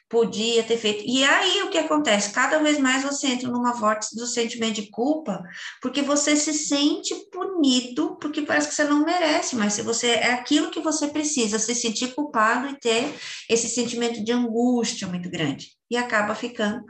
podia 0.08 0.62
ter 0.62 0.78
feito. 0.78 1.04
E 1.06 1.24
aí 1.24 1.62
o 1.62 1.70
que 1.70 1.78
acontece? 1.78 2.32
Cada 2.32 2.58
vez 2.58 2.78
mais 2.78 3.02
você 3.02 3.26
entra 3.26 3.50
numa 3.50 3.72
vórtice 3.72 4.16
do 4.16 4.26
sentimento 4.26 4.76
de 4.76 4.90
culpa, 4.90 5.42
porque 5.82 6.02
você 6.02 6.36
se 6.36 6.54
sente 6.54 7.14
punido, 7.30 8.16
porque 8.20 8.42
parece 8.42 8.68
que 8.68 8.74
você 8.74 8.84
não 8.84 9.04
merece, 9.04 9.56
mas 9.56 9.74
se 9.74 9.82
você 9.82 10.08
é 10.08 10.32
aquilo 10.32 10.70
que 10.70 10.80
você 10.80 11.08
precisa, 11.08 11.58
se 11.58 11.74
sentir 11.74 12.14
culpado 12.14 12.68
e 12.68 12.78
ter 12.78 13.12
esse 13.50 13.68
sentimento 13.68 14.24
de 14.24 14.32
angústia 14.32 15.08
muito 15.08 15.28
grande. 15.28 15.68
E 15.90 15.96
acaba 15.96 16.34
ficando 16.34 16.84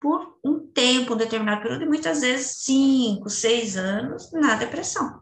por 0.00 0.38
um 0.44 0.66
tempo, 0.66 1.14
um 1.14 1.16
determinado 1.16 1.62
período, 1.62 1.84
e 1.84 1.88
muitas 1.88 2.22
vezes 2.22 2.62
cinco, 2.62 3.28
seis 3.28 3.76
anos 3.76 4.32
na 4.32 4.56
depressão. 4.56 5.20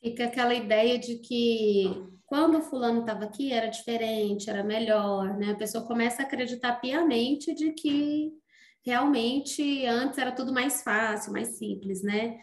Fica 0.00 0.24
aquela 0.26 0.54
ideia 0.54 0.98
de 0.98 1.16
que 1.16 1.90
quando 2.26 2.58
o 2.58 2.62
fulano 2.62 3.00
estava 3.00 3.24
aqui 3.24 3.52
era 3.52 3.66
diferente, 3.66 4.48
era 4.48 4.64
melhor, 4.64 5.36
né? 5.36 5.50
A 5.52 5.56
pessoa 5.56 5.84
começa 5.84 6.22
a 6.22 6.24
acreditar 6.24 6.80
piamente 6.80 7.54
de 7.54 7.72
que 7.72 8.32
realmente 8.84 9.86
antes 9.86 10.18
era 10.18 10.32
tudo 10.32 10.52
mais 10.52 10.82
fácil, 10.82 11.32
mais 11.32 11.58
simples, 11.58 12.02
né? 12.02 12.38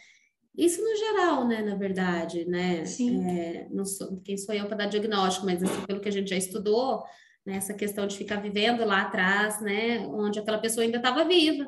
Isso 0.57 0.81
no 0.81 0.95
geral, 0.95 1.47
né, 1.47 1.61
na 1.61 1.75
verdade, 1.75 2.45
né? 2.45 2.85
Sim. 2.85 3.25
É, 3.29 3.67
não 3.71 3.85
sou, 3.85 4.19
quem 4.21 4.37
sou 4.37 4.53
eu 4.53 4.67
para 4.67 4.77
dar 4.77 4.85
diagnóstico, 4.87 5.45
mas 5.45 5.63
assim, 5.63 5.85
pelo 5.85 6.01
que 6.01 6.09
a 6.09 6.11
gente 6.11 6.29
já 6.29 6.37
estudou, 6.37 7.03
né? 7.49 7.57
Essa 7.57 7.73
questão 7.73 8.05
de 8.05 8.15
ficar 8.15 8.37
vivendo 8.37 8.85
lá 8.85 9.01
atrás, 9.01 9.59
né? 9.59 9.99
Onde 10.07 10.39
aquela 10.39 10.59
pessoa 10.59 10.83
ainda 10.83 10.97
estava 10.97 11.25
viva. 11.25 11.67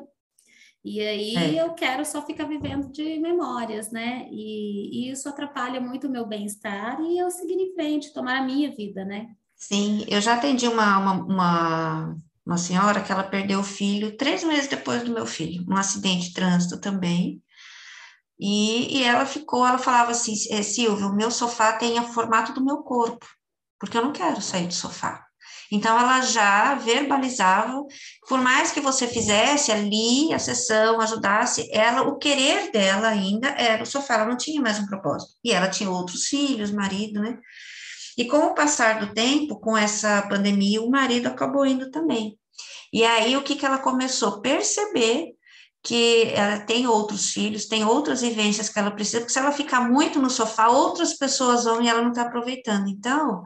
E 0.84 1.00
aí 1.00 1.36
é. 1.36 1.62
eu 1.62 1.74
quero 1.74 2.04
só 2.04 2.24
ficar 2.24 2.44
vivendo 2.44 2.90
de 2.90 3.18
memórias, 3.18 3.90
né? 3.90 4.28
E, 4.30 5.08
e 5.08 5.10
isso 5.10 5.28
atrapalha 5.28 5.80
muito 5.80 6.06
o 6.06 6.10
meu 6.10 6.26
bem-estar 6.26 7.00
e 7.00 7.18
eu 7.18 7.30
seguir 7.30 7.54
em 7.54 7.72
frente, 7.74 8.12
tomar 8.12 8.38
a 8.38 8.42
minha 8.42 8.74
vida, 8.74 9.04
né? 9.04 9.28
Sim, 9.56 10.04
eu 10.08 10.20
já 10.20 10.34
atendi 10.34 10.66
uma, 10.66 10.98
uma, 10.98 11.12
uma, 11.12 12.16
uma 12.44 12.58
senhora 12.58 13.00
que 13.00 13.12
ela 13.12 13.22
perdeu 13.22 13.60
o 13.60 13.64
filho 13.64 14.16
três 14.16 14.42
meses 14.42 14.66
depois 14.66 15.04
do 15.04 15.12
meu 15.12 15.26
filho, 15.26 15.64
um 15.68 15.76
acidente 15.76 16.28
de 16.28 16.34
trânsito 16.34 16.80
também. 16.80 17.40
E, 18.38 18.98
e 18.98 19.04
ela 19.04 19.24
ficou, 19.24 19.64
ela 19.64 19.78
falava 19.78 20.10
assim, 20.10 20.34
é, 20.50 20.62
Silvia, 20.64 21.06
o 21.06 21.14
meu 21.14 21.30
sofá 21.30 21.74
tem 21.74 21.98
o 22.00 22.08
formato 22.08 22.52
do 22.52 22.64
meu 22.64 22.78
corpo, 22.78 23.24
porque 23.78 23.96
eu 23.96 24.02
não 24.02 24.12
quero 24.12 24.42
sair 24.42 24.66
do 24.66 24.74
sofá. 24.74 25.24
Então, 25.74 25.98
ela 25.98 26.20
já 26.20 26.74
verbalizava, 26.74 27.82
por 28.28 28.38
mais 28.38 28.70
que 28.70 28.80
você 28.80 29.06
fizesse 29.06 29.72
ali 29.72 30.30
a 30.34 30.38
sessão, 30.38 31.00
ajudasse, 31.00 31.66
ela, 31.72 32.02
o 32.02 32.18
querer 32.18 32.70
dela 32.70 33.08
ainda 33.08 33.48
era 33.48 33.82
o 33.82 33.86
sofá, 33.86 34.16
ela 34.16 34.26
não 34.26 34.36
tinha 34.36 34.60
mais 34.60 34.78
um 34.78 34.84
propósito. 34.84 35.32
E 35.42 35.50
ela 35.50 35.70
tinha 35.70 35.88
outros 35.88 36.26
filhos, 36.26 36.70
marido, 36.70 37.22
né? 37.22 37.38
E 38.18 38.26
com 38.26 38.36
o 38.36 38.54
passar 38.54 39.00
do 39.00 39.14
tempo, 39.14 39.58
com 39.58 39.74
essa 39.74 40.20
pandemia, 40.28 40.82
o 40.82 40.90
marido 40.90 41.28
acabou 41.28 41.64
indo 41.64 41.90
também. 41.90 42.38
E 42.92 43.02
aí, 43.02 43.34
o 43.34 43.42
que, 43.42 43.56
que 43.56 43.64
ela 43.64 43.78
começou? 43.78 44.34
a 44.34 44.40
Perceber 44.42 45.32
que 45.82 46.30
ela 46.34 46.60
tem 46.60 46.86
outros 46.86 47.30
filhos, 47.30 47.64
tem 47.64 47.82
outras 47.82 48.20
vivências 48.20 48.68
que 48.68 48.78
ela 48.78 48.90
precisa, 48.90 49.20
porque 49.20 49.32
se 49.32 49.38
ela 49.38 49.50
ficar 49.50 49.90
muito 49.90 50.20
no 50.20 50.28
sofá, 50.28 50.68
outras 50.68 51.14
pessoas 51.14 51.64
vão 51.64 51.80
e 51.80 51.88
ela 51.88 52.02
não 52.02 52.10
está 52.10 52.22
aproveitando. 52.22 52.88
Então, 52.88 53.42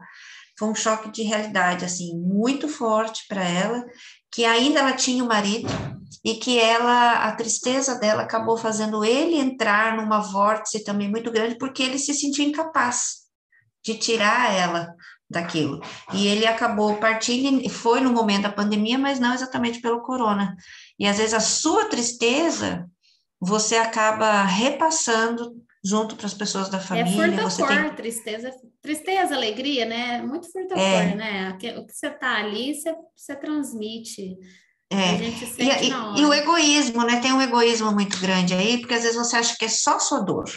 foi 0.57 0.67
um 0.69 0.75
choque 0.75 1.11
de 1.11 1.21
realidade, 1.23 1.85
assim, 1.85 2.17
muito 2.17 2.67
forte 2.67 3.25
para 3.27 3.43
ela, 3.43 3.85
que 4.31 4.43
ainda 4.43 4.79
ela 4.79 4.93
tinha 4.93 5.23
o 5.23 5.27
marido 5.27 5.67
e 6.23 6.35
que 6.35 6.59
ela, 6.59 7.27
a 7.27 7.31
tristeza 7.35 7.95
dela 7.95 8.23
acabou 8.23 8.57
fazendo 8.57 9.05
ele 9.05 9.35
entrar 9.35 9.95
numa 9.95 10.19
vórtice 10.19 10.83
também 10.83 11.09
muito 11.09 11.31
grande, 11.31 11.57
porque 11.57 11.83
ele 11.83 11.99
se 11.99 12.13
sentiu 12.13 12.45
incapaz 12.45 13.27
de 13.83 13.95
tirar 13.95 14.53
ela 14.53 14.93
daquilo. 15.29 15.81
E 16.13 16.27
ele 16.27 16.45
acabou 16.45 16.97
partindo, 16.97 17.69
foi 17.69 17.99
no 17.99 18.11
momento 18.11 18.43
da 18.43 18.51
pandemia, 18.51 18.97
mas 18.97 19.19
não 19.19 19.33
exatamente 19.33 19.79
pelo 19.79 20.01
corona. 20.01 20.55
E 20.97 21.05
às 21.05 21.17
vezes 21.17 21.33
a 21.33 21.39
sua 21.39 21.85
tristeza 21.85 22.89
você 23.39 23.75
acaba 23.75 24.43
repassando 24.43 25.55
junto 25.83 26.15
para 26.15 26.25
as 26.25 26.33
pessoas 26.33 26.69
da 26.69 26.77
é 26.77 26.81
família. 26.81 27.09
É 27.09 27.37
furta 27.37 27.65
cor, 27.65 27.67
tem... 27.67 27.95
tristeza, 27.95 28.51
tristeza, 28.81 29.35
alegria, 29.35 29.85
né? 29.85 30.21
Muito 30.21 30.51
furta 30.51 30.75
é. 30.75 31.07
cor, 31.07 31.15
né? 31.17 31.49
O 31.51 31.57
que 31.57 31.93
você 31.93 32.07
está 32.07 32.37
ali, 32.37 32.73
você, 32.75 32.95
você 33.15 33.35
transmite. 33.35 34.37
É. 34.89 35.15
E, 35.59 35.89
e, 35.89 36.21
e, 36.21 36.25
o 36.25 36.33
egoísmo, 36.33 37.03
né? 37.03 37.19
Tem 37.19 37.33
um 37.33 37.41
egoísmo 37.41 37.91
muito 37.91 38.17
grande 38.19 38.53
aí, 38.53 38.79
porque 38.79 38.93
às 38.93 39.03
vezes 39.03 39.17
você 39.17 39.35
acha 39.35 39.55
que 39.57 39.65
é 39.65 39.69
só 39.69 39.99
sua 39.99 40.19
dor. 40.19 40.49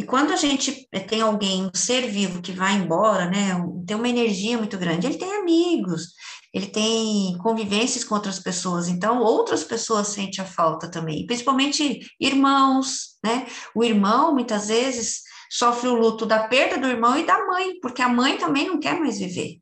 E 0.00 0.02
quando 0.02 0.32
a 0.32 0.36
gente 0.36 0.88
tem 1.10 1.20
alguém, 1.20 1.66
um 1.66 1.70
ser 1.74 2.08
vivo 2.08 2.40
que 2.40 2.52
vai 2.52 2.72
embora, 2.72 3.28
né? 3.28 3.50
Tem 3.86 3.94
uma 3.94 4.08
energia 4.08 4.56
muito 4.56 4.78
grande, 4.78 5.06
ele 5.06 5.18
tem 5.18 5.30
amigos, 5.30 6.14
ele 6.54 6.68
tem 6.68 7.36
convivências 7.36 8.02
com 8.02 8.14
outras 8.14 8.38
pessoas, 8.38 8.88
então 8.88 9.20
outras 9.20 9.62
pessoas 9.62 10.08
sentem 10.08 10.42
a 10.42 10.48
falta 10.48 10.90
também, 10.90 11.26
principalmente 11.26 12.00
irmãos, 12.18 13.18
né? 13.22 13.46
O 13.74 13.84
irmão, 13.84 14.32
muitas 14.32 14.68
vezes, 14.68 15.20
sofre 15.50 15.90
o 15.90 15.94
luto 15.94 16.24
da 16.24 16.48
perda 16.48 16.78
do 16.78 16.86
irmão 16.86 17.18
e 17.18 17.26
da 17.26 17.46
mãe, 17.46 17.78
porque 17.82 18.00
a 18.00 18.08
mãe 18.08 18.38
também 18.38 18.68
não 18.68 18.80
quer 18.80 18.98
mais 18.98 19.18
viver. 19.18 19.60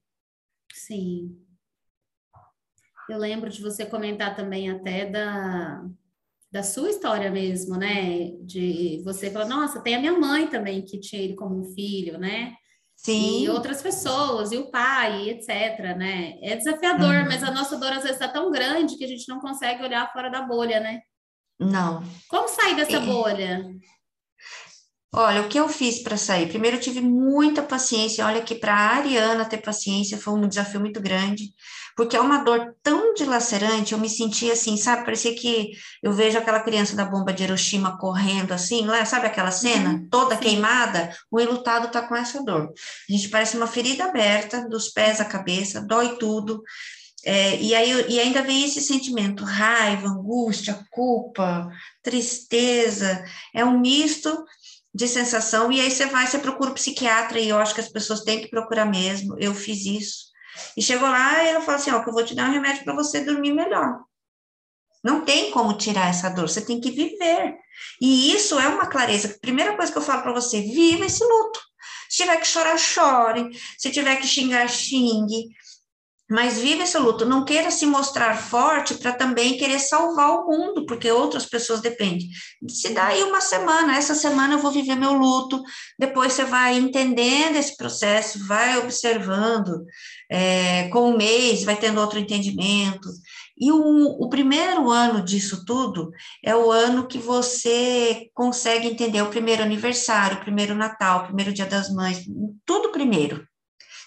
Sim. 0.72 1.37
Eu 3.11 3.18
lembro 3.18 3.51
de 3.51 3.61
você 3.61 3.85
comentar 3.85 4.37
também 4.37 4.70
até 4.70 5.05
da, 5.05 5.85
da 6.50 6.62
sua 6.62 6.90
história 6.90 7.30
mesmo, 7.30 7.76
né? 7.76 8.30
De 8.40 9.02
você 9.04 9.30
falar, 9.30 9.46
nossa, 9.46 9.80
tem 9.80 9.94
a 9.94 10.00
minha 10.00 10.18
mãe 10.18 10.46
também 10.46 10.82
que 10.82 10.98
tinha 10.98 11.22
ele 11.22 11.34
como 11.34 11.61
um 11.61 11.74
filho, 11.74 12.18
né? 12.18 12.54
Sim. 12.96 13.44
E 13.44 13.48
outras 13.48 13.80
pessoas, 13.80 14.50
e 14.50 14.56
o 14.56 14.70
pai, 14.70 15.28
etc, 15.28 15.96
né? 15.96 16.34
É 16.42 16.56
desafiador, 16.56 17.14
uhum. 17.14 17.26
mas 17.26 17.44
a 17.44 17.50
nossa 17.50 17.76
dor 17.76 17.92
às 17.92 18.02
vezes 18.02 18.20
está 18.20 18.26
tão 18.26 18.50
grande 18.50 18.96
que 18.96 19.04
a 19.04 19.08
gente 19.08 19.28
não 19.28 19.38
consegue 19.40 19.84
olhar 19.84 20.12
fora 20.12 20.28
da 20.28 20.42
bolha, 20.42 20.80
né? 20.80 21.00
Não. 21.61 22.02
Como 22.28 22.48
sair 22.48 22.74
dessa 22.74 22.96
é. 22.96 23.00
bolha? 23.00 23.64
Olha, 25.11 25.40
o 25.40 25.49
que 25.49 25.59
eu 25.59 25.68
fiz 25.71 26.03
para 26.03 26.18
sair? 26.18 26.49
Primeiro, 26.49 26.77
eu 26.77 26.81
tive 26.81 27.01
muita 27.01 27.62
paciência. 27.62 28.27
Olha 28.27 28.42
que 28.42 28.55
para 28.55 28.75
a 28.75 28.97
Ariana 28.97 29.44
ter 29.47 29.57
paciência 29.57 30.18
foi 30.18 30.35
um 30.35 30.47
desafio 30.47 30.81
muito 30.81 31.01
grande, 31.01 31.55
porque 31.97 32.14
é 32.14 32.21
uma 32.21 32.44
dor 32.44 32.75
tão 32.83 33.14
dilacerante. 33.14 33.94
Eu 33.94 33.99
me 33.99 34.09
senti 34.09 34.51
assim, 34.51 34.77
sabe? 34.77 35.07
Parecia 35.07 35.35
que 35.35 35.71
eu 36.03 36.12
vejo 36.12 36.37
aquela 36.37 36.61
criança 36.61 36.94
da 36.94 37.07
bomba 37.07 37.33
de 37.33 37.42
Hiroshima 37.42 37.97
correndo 37.97 38.53
assim, 38.53 38.85
lá, 38.85 39.03
sabe 39.07 39.27
aquela 39.27 39.51
cena 39.51 39.92
uhum, 39.92 40.09
toda 40.11 40.37
queimada? 40.37 41.11
O 41.31 41.40
enlutado 41.40 41.87
está 41.87 42.03
com 42.03 42.14
essa 42.14 42.44
dor. 42.44 42.71
A 43.09 43.12
gente 43.12 43.31
parece 43.31 43.57
uma 43.57 43.66
ferida 43.66 44.05
aberta, 44.05 44.68
dos 44.68 44.90
pés 44.90 45.23
à 45.23 45.25
cabeça, 45.25 45.81
dói 45.81 46.18
tudo. 46.18 46.62
É, 47.25 47.61
e, 47.61 47.75
aí, 47.75 48.07
e 48.09 48.21
ainda 48.21 48.42
vem 48.42 48.64
esse 48.64 48.81
sentimento, 48.81 49.42
raiva, 49.42 50.07
angústia, 50.07 50.87
culpa, 50.90 51.68
tristeza, 52.03 53.25
é 53.55 53.64
um 53.64 53.81
misto 53.81 54.44
de 54.98 55.06
sensação, 55.06 55.70
e 55.70 55.80
aí 55.80 55.92
você 55.92 56.06
vai, 56.06 56.26
você 56.26 56.40
procura 56.40 56.70
o 56.70 56.74
psiquiatra, 56.74 57.38
e 57.38 57.48
eu 57.48 57.56
acho 57.56 57.72
que 57.72 57.80
as 57.80 57.88
pessoas 57.88 58.22
têm 58.22 58.40
que 58.40 58.48
procurar 58.48 58.84
mesmo, 58.84 59.37
eu 59.38 59.54
fiz 59.54 59.87
isso. 59.87 60.26
E 60.76 60.82
chegou 60.82 61.08
lá 61.08 61.44
e 61.44 61.50
ela 61.50 61.61
falou 61.61 61.80
assim, 61.80 61.92
ó, 61.92 62.02
que 62.02 62.08
eu 62.08 62.12
vou 62.12 62.24
te 62.24 62.34
dar 62.34 62.48
um 62.48 62.52
remédio 62.52 62.82
para 62.82 62.96
você 62.96 63.20
dormir 63.24 63.52
melhor. 63.52 64.00
Não 65.04 65.24
tem 65.24 65.52
como 65.52 65.78
tirar 65.78 66.08
essa 66.08 66.28
dor, 66.28 66.48
você 66.48 66.61
tem 66.61 66.80
que 66.80 66.90
viver. 66.90 67.54
E 68.02 68.34
isso 68.34 68.58
é 68.58 68.66
uma 68.66 68.88
clareza. 68.88 69.38
Primeira 69.40 69.76
coisa 69.76 69.92
que 69.92 69.98
eu 69.98 70.02
falo 70.02 70.22
para 70.22 70.32
você, 70.32 70.61
viva 70.61 71.06
esse 71.06 71.22
luto. 71.22 71.61
Se 72.11 72.24
tiver 72.24 72.37
que 72.38 72.46
chorar, 72.48 72.76
chore. 72.76 73.50
Se 73.78 73.92
tiver 73.92 74.16
que 74.16 74.26
xingar, 74.26 74.68
xingue. 74.68 75.44
Mas 76.30 76.58
vive 76.58 76.82
esse 76.82 76.98
luto. 76.98 77.24
Não 77.24 77.44
queira 77.44 77.70
se 77.70 77.86
mostrar 77.86 78.36
forte 78.36 78.94
para 78.94 79.12
também 79.12 79.56
querer 79.56 79.78
salvar 79.78 80.30
o 80.30 80.46
mundo, 80.46 80.84
porque 80.84 81.10
outras 81.10 81.46
pessoas 81.46 81.80
dependem. 81.80 82.28
Se 82.68 82.90
dá 82.90 83.06
aí 83.06 83.22
uma 83.22 83.40
semana, 83.40 83.96
essa 83.96 84.14
semana 84.14 84.54
eu 84.54 84.58
vou 84.58 84.70
viver 84.70 84.94
meu 84.94 85.14
luto. 85.14 85.62
Depois 85.98 86.34
você 86.34 86.44
vai 86.44 86.76
entendendo 86.76 87.56
esse 87.56 87.76
processo, 87.76 88.46
vai 88.46 88.76
observando. 88.78 89.86
É, 90.30 90.88
com 90.88 91.10
o 91.10 91.16
mês, 91.16 91.64
vai 91.64 91.76
tendo 91.76 92.00
outro 92.00 92.18
entendimento. 92.18 93.08
E 93.60 93.72
o, 93.72 94.22
o 94.22 94.28
primeiro 94.28 94.90
ano 94.90 95.22
disso 95.22 95.64
tudo 95.64 96.10
é 96.44 96.54
o 96.54 96.70
ano 96.70 97.08
que 97.08 97.18
você 97.18 98.28
consegue 98.34 98.86
entender 98.86 99.22
o 99.22 99.30
primeiro 99.30 99.62
aniversário, 99.62 100.36
o 100.36 100.40
primeiro 100.40 100.74
Natal, 100.74 101.20
o 101.20 101.26
primeiro 101.26 101.52
Dia 101.52 101.66
das 101.66 101.92
Mães, 101.92 102.24
tudo 102.66 102.92
primeiro. 102.92 103.46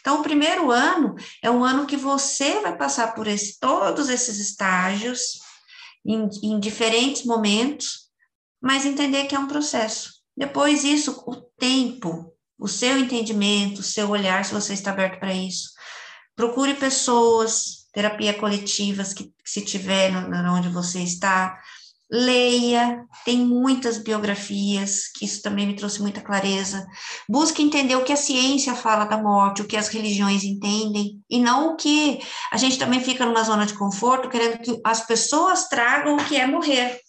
Então, 0.02 0.20
o 0.20 0.24
primeiro 0.24 0.72
ano 0.72 1.16
é 1.42 1.50
um 1.50 1.64
ano 1.64 1.86
que 1.86 1.96
você 1.96 2.60
vai 2.60 2.76
passar 2.76 3.14
por 3.14 3.28
esse, 3.28 3.60
todos 3.60 4.10
esses 4.10 4.40
estágios, 4.40 5.40
em, 6.06 6.28
em 6.44 6.60
diferentes 6.60 7.24
momentos, 7.24 8.10
mas 8.60 8.86
entender 8.86 9.26
que 9.26 9.36
é 9.36 9.40
um 9.40 9.48
processo. 9.48 10.22
Depois, 10.36 10.84
isso, 10.84 11.24
o 11.28 11.36
tempo, 11.36 12.34
o 12.58 12.68
seu 12.68 12.98
entendimento, 12.98 13.80
o 13.80 13.84
seu 13.84 14.10
olhar, 14.10 14.44
se 14.44 14.54
você 14.54 14.74
está 14.74 14.92
aberto 14.92 15.20
para 15.20 15.34
isso. 15.34 15.70
Procure 16.36 16.74
pessoas, 16.74 17.88
terapia 17.94 18.34
coletivas 18.34 19.14
que, 19.14 19.26
que 19.26 19.50
se 19.50 19.62
tiver 19.62 20.12
no, 20.12 20.54
onde 20.54 20.70
você 20.70 21.02
está. 21.02 21.60
Leia, 22.12 23.06
tem 23.24 23.38
muitas 23.38 23.97
biografias, 23.97 25.08
que 25.08 25.24
isso 25.24 25.41
também 25.41 25.65
me 25.65 25.78
trouxe 25.78 26.02
muita 26.02 26.19
clareza. 26.19 26.86
Busque 27.30 27.62
entender 27.62 27.95
o 27.95 28.04
que 28.04 28.12
a 28.12 28.17
ciência 28.17 28.76
fala 28.76 29.06
da 29.06 29.17
morte, 29.17 29.62
o 29.62 29.65
que 29.65 29.78
as 29.78 29.88
religiões 29.88 30.43
entendem, 30.43 31.21
e 31.30 31.39
não 31.39 31.74
o 31.74 31.76
que 31.78 32.19
a 32.52 32.58
gente 32.58 32.78
também 32.78 33.00
fica 33.00 33.26
numa 33.26 33.43
zona 33.43 33.65
de 33.65 33.76
conforto, 33.76 34.28
querendo 34.28 34.60
que 34.60 34.82
as 34.84 35.08
pessoas 35.08 35.69
tragam 35.69 36.17
o 36.17 36.26
que 36.26 36.36
é 36.36 36.45
morrer. 36.45 37.00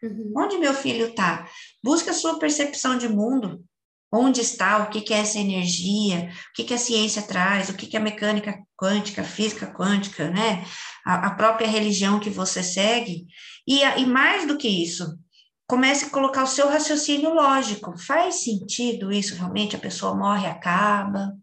Uhum. 0.00 0.32
Onde 0.36 0.56
meu 0.58 0.72
filho 0.72 1.08
está? 1.08 1.48
Busque 1.82 2.10
a 2.10 2.14
sua 2.14 2.38
percepção 2.38 2.96
de 2.96 3.08
mundo, 3.08 3.64
Onde 4.10 4.40
está, 4.40 4.78
o 4.78 4.88
que, 4.88 5.02
que 5.02 5.12
é 5.12 5.18
essa 5.18 5.38
energia, 5.38 6.30
o 6.50 6.52
que, 6.54 6.64
que 6.64 6.72
a 6.72 6.78
ciência 6.78 7.20
traz, 7.20 7.68
o 7.68 7.74
que, 7.74 7.86
que 7.86 7.96
a 7.96 8.00
mecânica 8.00 8.58
quântica, 8.74 9.20
a 9.20 9.24
física 9.24 9.66
quântica, 9.66 10.30
né? 10.30 10.64
A, 11.04 11.26
a 11.26 11.34
própria 11.34 11.68
religião 11.68 12.18
que 12.18 12.30
você 12.30 12.62
segue. 12.62 13.26
E, 13.68 13.82
e 13.82 14.06
mais 14.06 14.48
do 14.48 14.56
que 14.56 14.66
isso, 14.66 15.18
comece 15.66 16.06
a 16.06 16.10
colocar 16.10 16.42
o 16.42 16.46
seu 16.46 16.70
raciocínio 16.70 17.34
lógico. 17.34 17.98
Faz 17.98 18.42
sentido 18.42 19.12
isso 19.12 19.34
realmente? 19.34 19.76
A 19.76 19.78
pessoa 19.78 20.14
morre, 20.14 20.46
acaba, 20.46 21.36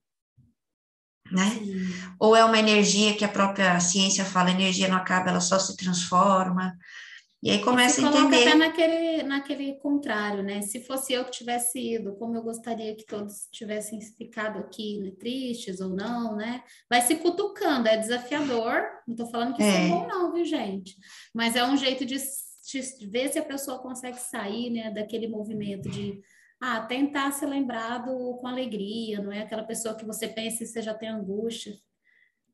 né? 1.32 1.52
Sim. 1.52 1.86
Ou 2.20 2.36
é 2.36 2.44
uma 2.44 2.58
energia 2.58 3.16
que 3.16 3.24
a 3.24 3.30
própria 3.30 3.80
ciência 3.80 4.26
fala, 4.26 4.50
energia 4.50 4.88
não 4.88 4.98
acaba, 4.98 5.30
ela 5.30 5.40
só 5.40 5.60
se 5.60 5.78
transforma. 5.78 6.76
E 7.46 7.52
aí 7.52 7.62
começa 7.62 8.02
a 8.02 8.10
entender. 8.10 8.48
até 8.48 8.56
naquele, 8.56 9.22
naquele 9.22 9.74
contrário, 9.76 10.42
né? 10.42 10.64
Se 10.64 10.84
fosse 10.84 11.14
eu 11.14 11.24
que 11.26 11.30
tivesse 11.30 11.78
ido, 11.78 12.16
como 12.16 12.36
eu 12.36 12.42
gostaria 12.42 12.96
que 12.96 13.06
todos 13.06 13.48
tivessem 13.52 14.02
ficado 14.02 14.58
aqui, 14.58 14.98
né? 14.98 15.12
tristes 15.12 15.80
ou 15.80 15.90
não, 15.90 16.36
né? 16.36 16.64
Vai 16.90 17.04
se 17.04 17.18
cutucando, 17.18 17.88
é 17.88 17.98
desafiador. 17.98 18.82
Não 19.08 19.14
estou 19.14 19.28
falando 19.28 19.54
que 19.54 19.62
isso 19.62 19.78
é. 19.78 19.86
é 19.86 19.90
bom, 19.90 20.08
não, 20.08 20.34
viu, 20.34 20.44
gente? 20.44 20.96
Mas 21.32 21.56
é 21.56 21.64
um 21.64 21.78
jeito 21.78 22.04
de, 22.04 22.18
de 22.18 23.08
ver 23.08 23.30
se 23.30 23.38
a 23.38 23.46
pessoa 23.46 23.78
consegue 23.78 24.20
sair, 24.20 24.72
né? 24.72 24.90
Daquele 24.90 25.28
movimento 25.28 25.88
de 25.88 26.20
ah, 26.60 26.82
tentar 26.82 27.32
ser 27.32 27.46
lembrado 27.46 28.10
com 28.42 28.48
alegria, 28.48 29.22
não 29.22 29.32
é 29.32 29.42
aquela 29.42 29.64
pessoa 29.64 29.94
que 29.94 30.04
você 30.04 30.28
pensa 30.28 30.64
e 30.64 30.66
você 30.66 30.82
já 30.82 30.96
tem 30.96 31.10
angústia, 31.10 31.76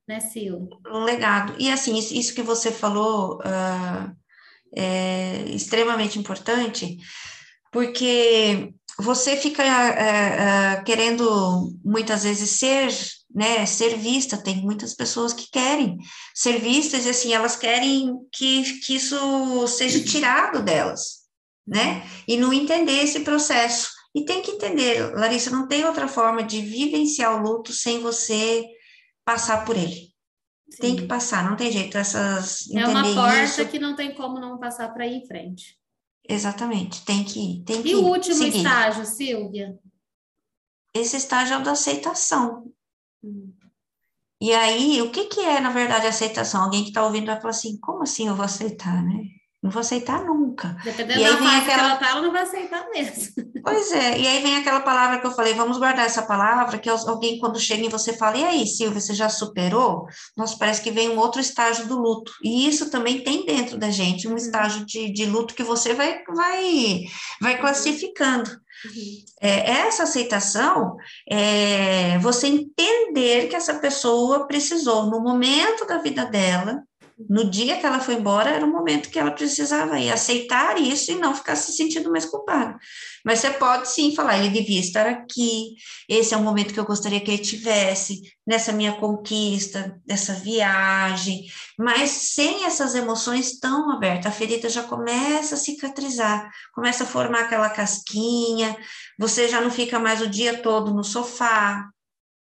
né, 0.06 0.20
Sil? 0.20 0.68
Um 0.86 1.06
legado. 1.06 1.56
E 1.58 1.72
assim, 1.72 1.98
isso 1.98 2.36
que 2.36 2.42
você 2.42 2.74
falou. 2.74 3.38
Uh 3.38 4.20
é 4.76 5.46
extremamente 5.48 6.18
importante, 6.18 6.98
porque 7.72 8.74
você 9.00 9.36
fica 9.38 9.64
é, 9.64 10.76
é, 10.78 10.84
querendo 10.84 11.74
muitas 11.84 12.24
vezes 12.24 12.52
ser, 12.52 12.94
né, 13.34 13.66
ser 13.66 13.98
vista, 13.98 14.38
tem 14.38 14.58
muitas 14.58 14.94
pessoas 14.94 15.34
que 15.34 15.50
querem 15.50 15.98
ser 16.36 16.60
vistas, 16.60 17.06
e 17.06 17.10
assim, 17.10 17.34
elas 17.34 17.56
querem 17.56 18.16
que, 18.32 18.80
que 18.80 18.96
isso 18.96 19.68
seja 19.68 20.04
tirado 20.04 20.62
delas, 20.62 21.22
né, 21.68 22.08
e 22.28 22.38
não 22.38 22.54
entender 22.54 23.04
esse 23.04 23.22
processo. 23.22 23.90
E 24.14 24.26
tem 24.26 24.42
que 24.42 24.52
entender, 24.52 25.14
Larissa, 25.16 25.50
não 25.50 25.68
tem 25.68 25.86
outra 25.86 26.08
forma 26.08 26.44
de 26.44 26.62
vivenciar 26.62 27.34
o 27.34 27.42
luto 27.42 27.72
sem 27.72 28.02
você 28.02 28.66
passar 29.24 29.64
por 29.64 29.78
ele. 29.78 30.11
Tem 30.80 30.96
que 30.96 31.06
passar, 31.06 31.50
não 31.50 31.56
tem 31.56 31.72
jeito. 31.72 31.98
Essas 31.98 32.70
é 32.72 32.88
uma 32.88 33.04
porta 33.14 33.44
isso. 33.44 33.68
que 33.68 33.80
não 33.80 33.96
tem 33.96 34.14
como 34.16 34.40
não 34.40 34.58
passar 34.58 34.94
para 34.94 35.06
ir 35.06 35.16
em 35.16 35.28
frente. 35.28 35.78
Exatamente, 36.28 37.04
tem 37.04 37.24
que 37.24 37.40
ir. 37.40 37.64
Tem 37.64 37.80
e 37.80 37.84
que 37.84 37.96
o 37.96 38.06
último 38.06 38.36
seguir. 38.36 38.58
estágio, 38.58 39.06
Silvia? 39.06 39.78
Esse 40.94 41.18
estágio 41.18 41.56
é 41.56 41.58
o 41.58 41.64
da 41.64 41.72
aceitação. 41.72 42.72
Hum. 43.24 43.54
E 44.40 44.54
aí, 44.54 45.02
o 45.02 45.12
que, 45.12 45.26
que 45.26 45.40
é, 45.42 45.60
na 45.60 45.70
verdade, 45.70 46.08
aceitação? 46.08 46.64
Alguém 46.64 46.84
que 46.84 46.90
está 46.90 47.04
ouvindo 47.06 47.28
vai 47.28 47.40
falar 47.40 47.52
assim, 47.52 47.78
como 47.80 48.02
assim 48.02 48.28
eu 48.28 48.36
vou 48.36 48.46
aceitar, 48.46 49.04
né? 49.04 49.24
Não 49.62 49.70
vou 49.70 49.82
aceitar 49.82 50.26
nunca. 50.26 50.76
Dependendo 50.84 51.20
e 51.20 51.24
aí 51.24 51.34
da 51.34 51.38
vem 51.38 51.48
aquela... 51.48 51.64
que 51.64 51.72
ela 51.72 51.96
tá, 51.98 52.10
ela 52.10 52.22
não 52.22 52.32
vai 52.32 52.42
aceitar 52.42 52.90
mesmo. 52.90 53.34
Pois 53.64 53.92
é, 53.92 54.18
e 54.18 54.28
aí 54.28 54.42
vem 54.42 54.58
aquela 54.58 54.80
palavra 54.80 55.20
que 55.20 55.28
eu 55.28 55.32
falei, 55.32 55.54
vamos 55.54 55.78
guardar 55.78 56.06
essa 56.06 56.22
palavra, 56.22 56.78
que 56.78 56.90
alguém 56.90 57.40
quando 57.40 57.60
chega 57.60 57.86
e 57.86 57.90
você 57.90 58.14
fala, 58.14 58.38
e 58.38 58.44
aí, 58.44 58.68
Silvia, 58.68 59.00
você 59.00 59.14
já 59.14 59.30
superou? 59.30 60.06
Nossa, 60.36 60.58
parece 60.58 60.82
que 60.82 60.92
vem 60.92 61.10
um 61.10 61.20
outro 61.20 61.40
estágio 61.40 61.88
do 61.88 62.00
luto. 62.00 62.32
E 62.44 62.68
isso 62.68 62.90
também 62.90 63.24
tem 63.24 63.46
dentro 63.46 63.78
da 63.78 63.90
gente, 63.90 64.28
um 64.28 64.32
uhum. 64.32 64.38
estágio 64.38 64.86
de, 64.86 65.12
de 65.12 65.26
luto 65.26 65.54
que 65.54 65.64
você 65.64 65.94
vai, 65.94 66.24
vai, 66.26 67.02
vai 67.42 67.54
uhum. 67.56 67.62
classificando. 67.62 68.50
Uhum. 68.50 69.24
É, 69.42 69.72
essa 69.72 70.04
aceitação 70.04 70.96
é 71.30 72.18
você 72.20 72.48
entender 72.48 73.48
que 73.48 73.56
essa 73.56 73.76
pessoa 73.76 74.48
precisou, 74.48 75.06
no 75.06 75.22
momento 75.22 75.86
da 75.86 76.00
vida 76.00 76.26
dela, 76.26 76.82
no 77.30 77.50
dia 77.50 77.78
que 77.78 77.86
ela 77.86 78.00
foi 78.00 78.16
embora, 78.16 78.50
era 78.50 78.66
o 78.66 78.72
momento 78.72 79.10
que 79.10 79.20
ela 79.20 79.32
precisava 79.32 80.00
ir, 80.00 80.12
aceitar 80.12 80.80
isso 80.80 81.12
e 81.12 81.16
não 81.16 81.36
ficar 81.36 81.56
se 81.56 81.72
sentindo 81.72 82.12
mais 82.12 82.26
culpada. 82.26 82.78
Mas 83.26 83.40
você 83.40 83.52
pode 83.52 83.90
sim 83.90 84.16
falar, 84.16 84.38
ele 84.38 84.50
devia 84.50 84.80
estar 84.80 85.06
aqui, 85.08 85.76
esse 86.10 86.34
é 86.34 86.38
o 86.38 86.42
momento 86.42 86.74
que 86.74 86.80
eu 86.80 86.86
gostaria 86.86 87.20
que 87.20 87.32
ele 87.32 87.42
tivesse, 87.42 88.22
nessa 88.46 88.72
minha 88.72 88.94
conquista, 88.94 90.00
dessa 90.06 90.34
viagem, 90.34 91.46
mas 91.78 92.10
sem 92.10 92.66
essas 92.66 92.96
emoções 92.96 93.60
tão 93.60 93.92
abertas, 93.92 94.26
a 94.26 94.36
ferida 94.36 94.70
já 94.70 94.84
começa 94.84 95.56
a 95.56 95.58
cicatrizar, 95.58 96.50
começa 96.74 97.04
a 97.04 97.08
formar 97.08 97.42
aquela 97.42 97.70
casquinha, 97.70 98.76
você 99.18 99.48
já 99.48 99.62
não 99.62 99.72
fica 99.72 100.00
mais 100.00 100.22
o 100.22 100.30
dia 100.30 100.62
todo 100.62 100.94
no 100.94 101.04
sofá, 101.04 101.90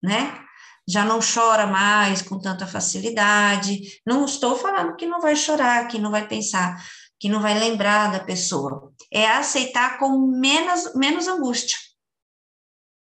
né? 0.02 0.49
Já 0.90 1.04
não 1.04 1.20
chora 1.20 1.66
mais 1.66 2.20
com 2.20 2.38
tanta 2.38 2.66
facilidade. 2.66 4.00
Não 4.04 4.24
estou 4.24 4.56
falando 4.56 4.96
que 4.96 5.06
não 5.06 5.20
vai 5.20 5.36
chorar, 5.36 5.86
que 5.86 5.98
não 5.98 6.10
vai 6.10 6.26
pensar, 6.26 6.76
que 7.18 7.28
não 7.28 7.40
vai 7.40 7.58
lembrar 7.58 8.10
da 8.10 8.20
pessoa. 8.20 8.92
É 9.12 9.28
aceitar 9.28 9.98
com 9.98 10.18
menos, 10.18 10.94
menos 10.94 11.28
angústia. 11.28 11.78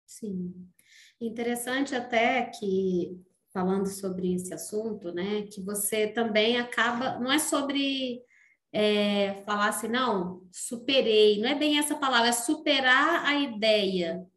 Sim. 0.06 0.54
Interessante 1.20 1.96
até 1.96 2.44
que, 2.44 3.18
falando 3.52 3.88
sobre 3.88 4.36
esse 4.36 4.54
assunto, 4.54 5.12
né, 5.12 5.44
que 5.44 5.62
você 5.62 6.08
também 6.08 6.60
acaba, 6.60 7.18
não 7.20 7.32
é 7.32 7.40
sobre 7.40 8.22
é, 8.72 9.42
falar 9.46 9.70
assim, 9.70 9.88
não, 9.88 10.42
superei, 10.52 11.40
não 11.42 11.50
é 11.50 11.56
bem 11.56 11.80
essa 11.80 11.96
palavra, 11.96 12.30
é 12.30 12.34
superar 12.34 13.26
a 13.26 13.36
ideia 13.36 14.28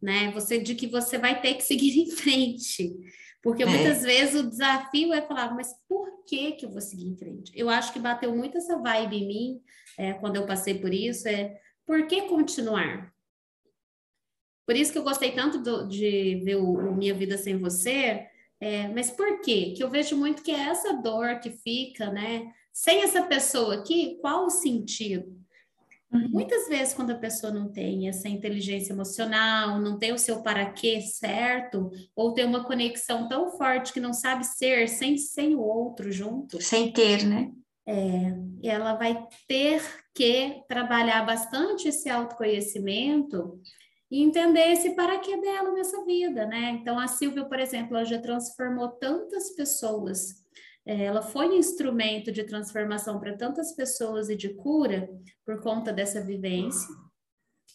né? 0.00 0.30
Você 0.32 0.58
de 0.58 0.74
que 0.74 0.86
você 0.86 1.18
vai 1.18 1.40
ter 1.40 1.54
que 1.54 1.62
seguir 1.62 1.98
em 1.98 2.10
frente. 2.10 2.96
Porque 3.42 3.62
é. 3.62 3.66
muitas 3.66 4.02
vezes 4.02 4.40
o 4.40 4.48
desafio 4.48 5.12
é 5.12 5.22
falar, 5.22 5.54
mas 5.54 5.72
por 5.88 6.24
que 6.26 6.52
que 6.52 6.66
eu 6.66 6.70
vou 6.70 6.80
seguir 6.80 7.06
em 7.06 7.16
frente? 7.16 7.52
Eu 7.54 7.68
acho 7.70 7.92
que 7.92 7.98
bateu 7.98 8.34
muito 8.34 8.58
essa 8.58 8.78
vibe 8.78 9.16
em 9.16 9.26
mim 9.26 9.60
é, 9.96 10.12
quando 10.14 10.36
eu 10.36 10.46
passei 10.46 10.78
por 10.78 10.92
isso, 10.92 11.28
é 11.28 11.60
por 11.86 12.06
que 12.06 12.22
continuar? 12.22 13.12
Por 14.66 14.76
isso 14.76 14.92
que 14.92 14.98
eu 14.98 15.02
gostei 15.02 15.32
tanto 15.32 15.58
do, 15.62 15.88
de 15.88 16.42
ver 16.44 16.56
o, 16.56 16.72
o, 16.72 16.94
Minha 16.94 17.14
Vida 17.14 17.38
Sem 17.38 17.56
Você, 17.56 18.26
é, 18.60 18.88
mas 18.88 19.10
por 19.10 19.40
quê? 19.40 19.72
Que 19.74 19.82
eu 19.82 19.88
vejo 19.88 20.14
muito 20.14 20.42
que 20.42 20.50
é 20.50 20.68
essa 20.68 20.92
dor 20.92 21.40
que 21.40 21.50
fica, 21.50 22.10
né? 22.10 22.52
Sem 22.72 23.02
essa 23.02 23.22
pessoa 23.22 23.76
aqui, 23.76 24.18
qual 24.20 24.44
o 24.44 24.50
sentido? 24.50 25.37
Uhum. 26.12 26.28
Muitas 26.30 26.68
vezes, 26.68 26.94
quando 26.94 27.10
a 27.10 27.18
pessoa 27.18 27.52
não 27.52 27.70
tem 27.70 28.08
essa 28.08 28.28
inteligência 28.28 28.92
emocional, 28.92 29.78
não 29.78 29.98
tem 29.98 30.12
o 30.12 30.18
seu 30.18 30.42
para 30.42 30.70
quê 30.72 31.00
certo, 31.02 31.90
ou 32.16 32.32
tem 32.32 32.46
uma 32.46 32.64
conexão 32.64 33.28
tão 33.28 33.50
forte 33.50 33.92
que 33.92 34.00
não 34.00 34.14
sabe 34.14 34.44
ser 34.44 34.88
sem, 34.88 35.18
sem 35.18 35.54
o 35.54 35.60
outro 35.60 36.10
junto. 36.10 36.62
Sem 36.62 36.90
ter, 36.92 37.24
né? 37.24 37.52
É, 37.86 38.34
ela 38.62 38.94
vai 38.94 39.26
ter 39.46 39.82
que 40.14 40.62
trabalhar 40.68 41.24
bastante 41.24 41.88
esse 41.88 42.08
autoconhecimento 42.08 43.60
e 44.10 44.22
entender 44.22 44.72
esse 44.72 44.94
para 44.94 45.18
quê 45.18 45.36
dela 45.38 45.72
nessa 45.72 46.04
vida, 46.04 46.46
né? 46.46 46.78
Então, 46.80 46.98
a 46.98 47.06
Silvia, 47.06 47.44
por 47.44 47.58
exemplo, 47.58 47.96
ela 47.96 48.04
já 48.04 48.18
transformou 48.18 48.88
tantas 48.88 49.50
pessoas 49.50 50.44
ela 50.88 51.20
foi 51.20 51.48
um 51.48 51.56
instrumento 51.56 52.32
de 52.32 52.44
transformação 52.44 53.20
para 53.20 53.36
tantas 53.36 53.72
pessoas 53.72 54.30
e 54.30 54.36
de 54.36 54.54
cura 54.54 55.08
por 55.44 55.60
conta 55.60 55.92
dessa 55.92 56.20
vivência, 56.20 56.88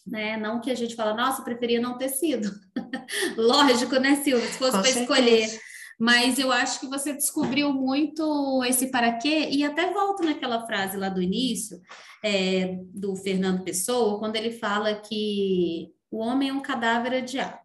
né? 0.04 0.36
Não 0.36 0.60
que 0.60 0.70
a 0.70 0.74
gente 0.74 0.96
fala, 0.96 1.14
nossa, 1.14 1.42
preferia 1.42 1.80
não 1.80 1.96
ter 1.96 2.08
sido. 2.08 2.50
Lógico, 3.38 3.96
né, 3.96 4.16
Silvia? 4.16 4.48
Se 4.48 4.58
fosse 4.58 4.78
para 4.78 4.90
escolher. 4.90 5.60
Mas 5.98 6.40
eu 6.40 6.50
acho 6.50 6.80
que 6.80 6.88
você 6.88 7.12
descobriu 7.12 7.72
muito 7.72 8.64
esse 8.64 8.90
para 8.90 9.12
quê, 9.12 9.48
e 9.48 9.62
até 9.62 9.92
volto 9.92 10.24
naquela 10.24 10.66
frase 10.66 10.96
lá 10.96 11.08
do 11.08 11.22
início, 11.22 11.80
é, 12.24 12.78
do 12.92 13.14
Fernando 13.14 13.62
Pessoa, 13.62 14.18
quando 14.18 14.34
ele 14.34 14.50
fala 14.50 14.92
que 14.96 15.92
o 16.10 16.18
homem 16.18 16.48
é 16.48 16.52
um 16.52 16.60
cadáver 16.60 17.14
adiado. 17.14 17.62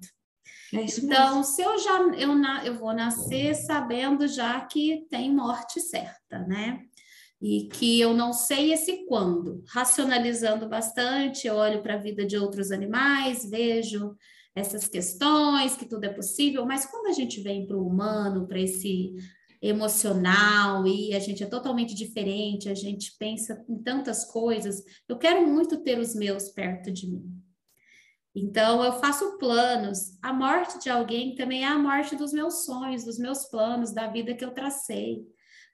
É 0.73 0.83
então, 0.83 1.43
se 1.43 1.61
eu 1.61 1.77
já 1.79 1.99
eu, 2.17 2.35
na, 2.35 2.65
eu 2.65 2.75
vou 2.75 2.93
nascer 2.93 3.55
sabendo 3.55 4.27
já 4.27 4.59
que 4.61 5.05
tem 5.09 5.33
morte 5.33 5.79
certa, 5.79 6.39
né? 6.39 6.83
E 7.41 7.69
que 7.69 7.99
eu 7.99 8.13
não 8.13 8.33
sei 8.33 8.73
esse 8.73 9.05
quando. 9.05 9.63
Racionalizando 9.69 10.67
bastante, 10.67 11.47
eu 11.47 11.55
olho 11.55 11.81
para 11.81 11.95
a 11.95 11.99
vida 11.99 12.25
de 12.25 12.37
outros 12.37 12.71
animais, 12.71 13.49
vejo 13.49 14.15
essas 14.53 14.87
questões, 14.87 15.75
que 15.75 15.85
tudo 15.85 16.03
é 16.03 16.09
possível, 16.09 16.65
mas 16.65 16.85
quando 16.85 17.07
a 17.07 17.13
gente 17.13 17.41
vem 17.41 17.65
para 17.65 17.77
o 17.77 17.87
humano, 17.87 18.47
para 18.47 18.59
esse 18.59 19.15
emocional 19.61 20.87
e 20.87 21.13
a 21.13 21.19
gente 21.19 21.43
é 21.43 21.47
totalmente 21.47 21.93
diferente, 21.93 22.69
a 22.69 22.73
gente 22.73 23.15
pensa 23.17 23.63
em 23.67 23.77
tantas 23.77 24.25
coisas, 24.25 24.83
eu 25.07 25.17
quero 25.17 25.45
muito 25.45 25.77
ter 25.83 25.99
os 25.99 26.15
meus 26.15 26.49
perto 26.49 26.91
de 26.91 27.09
mim. 27.09 27.25
Então, 28.41 28.81
eu 28.83 28.93
faço 28.93 29.37
planos. 29.37 30.17
A 30.21 30.31
morte 30.31 30.79
de 30.79 30.89
alguém 30.89 31.35
também 31.35 31.63
é 31.63 31.67
a 31.67 31.77
morte 31.77 32.15
dos 32.15 32.31
meus 32.31 32.63
sonhos, 32.63 33.03
dos 33.03 33.19
meus 33.19 33.45
planos, 33.45 33.91
da 33.91 34.07
vida 34.07 34.33
que 34.33 34.45
eu 34.45 34.51
tracei. 34.51 35.27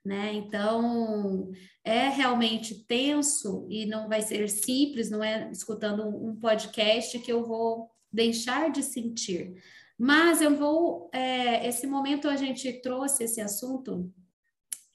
Né? 0.04 0.34
Então, 0.34 1.50
é 1.84 2.08
realmente 2.08 2.84
tenso 2.86 3.66
e 3.70 3.86
não 3.86 4.08
vai 4.08 4.22
ser 4.22 4.48
simples, 4.48 5.10
não 5.10 5.22
é 5.22 5.50
escutando 5.50 6.06
um 6.06 6.34
podcast 6.36 7.18
que 7.20 7.32
eu 7.32 7.44
vou 7.44 7.88
deixar 8.12 8.70
de 8.70 8.82
sentir. 8.82 9.54
Mas 9.98 10.42
eu 10.42 10.56
vou, 10.56 11.08
é, 11.12 11.66
esse 11.68 11.86
momento 11.86 12.28
a 12.28 12.36
gente 12.36 12.80
trouxe 12.82 13.24
esse 13.24 13.40
assunto 13.40 14.12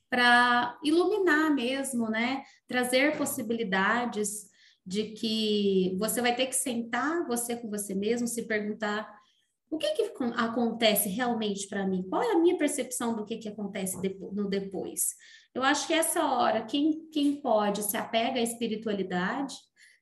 para 0.10 0.78
iluminar 0.84 1.56
mesmo, 1.56 2.10
né? 2.10 2.44
Trazer 2.68 3.18
possibilidades 3.18 4.51
de 4.92 5.14
que 5.14 5.96
você 5.98 6.20
vai 6.20 6.36
ter 6.36 6.48
que 6.48 6.56
sentar 6.56 7.26
você 7.26 7.56
com 7.56 7.70
você 7.70 7.96
mesmo, 7.96 8.28
se 8.28 8.44
perguntar 8.44 9.08
o 9.70 9.78
que, 9.78 9.90
que 9.94 10.12
acontece 10.36 11.08
realmente 11.08 11.66
para 11.70 11.88
mim? 11.88 12.06
Qual 12.10 12.22
é 12.22 12.34
a 12.34 12.38
minha 12.38 12.58
percepção 12.58 13.16
do 13.16 13.24
que, 13.24 13.38
que 13.38 13.48
acontece 13.48 13.96
no 14.34 14.50
depois? 14.50 15.16
Eu 15.56 15.64
acho 15.64 15.88
que 15.88 15.94
essa 15.94 16.26
hora, 16.26 16.66
quem, 16.66 17.08
quem 17.10 17.42
pode 17.42 17.84
se 17.84 17.96
apega 17.96 18.38
à 18.38 18.44
espiritualidade, 18.44 19.56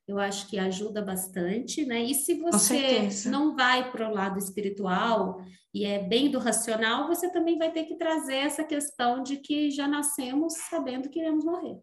eu 0.08 0.18
acho 0.18 0.48
que 0.48 0.58
ajuda 0.58 1.00
bastante, 1.00 1.86
né? 1.86 2.02
E 2.02 2.12
se 2.12 2.34
você 2.34 3.08
não 3.26 3.54
vai 3.54 3.92
para 3.92 4.10
o 4.10 4.12
lado 4.12 4.40
espiritual 4.40 5.40
e 5.72 5.84
é 5.84 6.00
bem 6.00 6.32
do 6.32 6.40
racional, 6.40 7.06
você 7.06 7.30
também 7.30 7.56
vai 7.56 7.70
ter 7.70 7.84
que 7.84 7.94
trazer 7.94 8.38
essa 8.38 8.64
questão 8.64 9.22
de 9.22 9.36
que 9.36 9.70
já 9.70 9.86
nascemos 9.86 10.54
sabendo 10.68 11.08
que 11.08 11.20
iremos 11.20 11.44
morrer. 11.44 11.78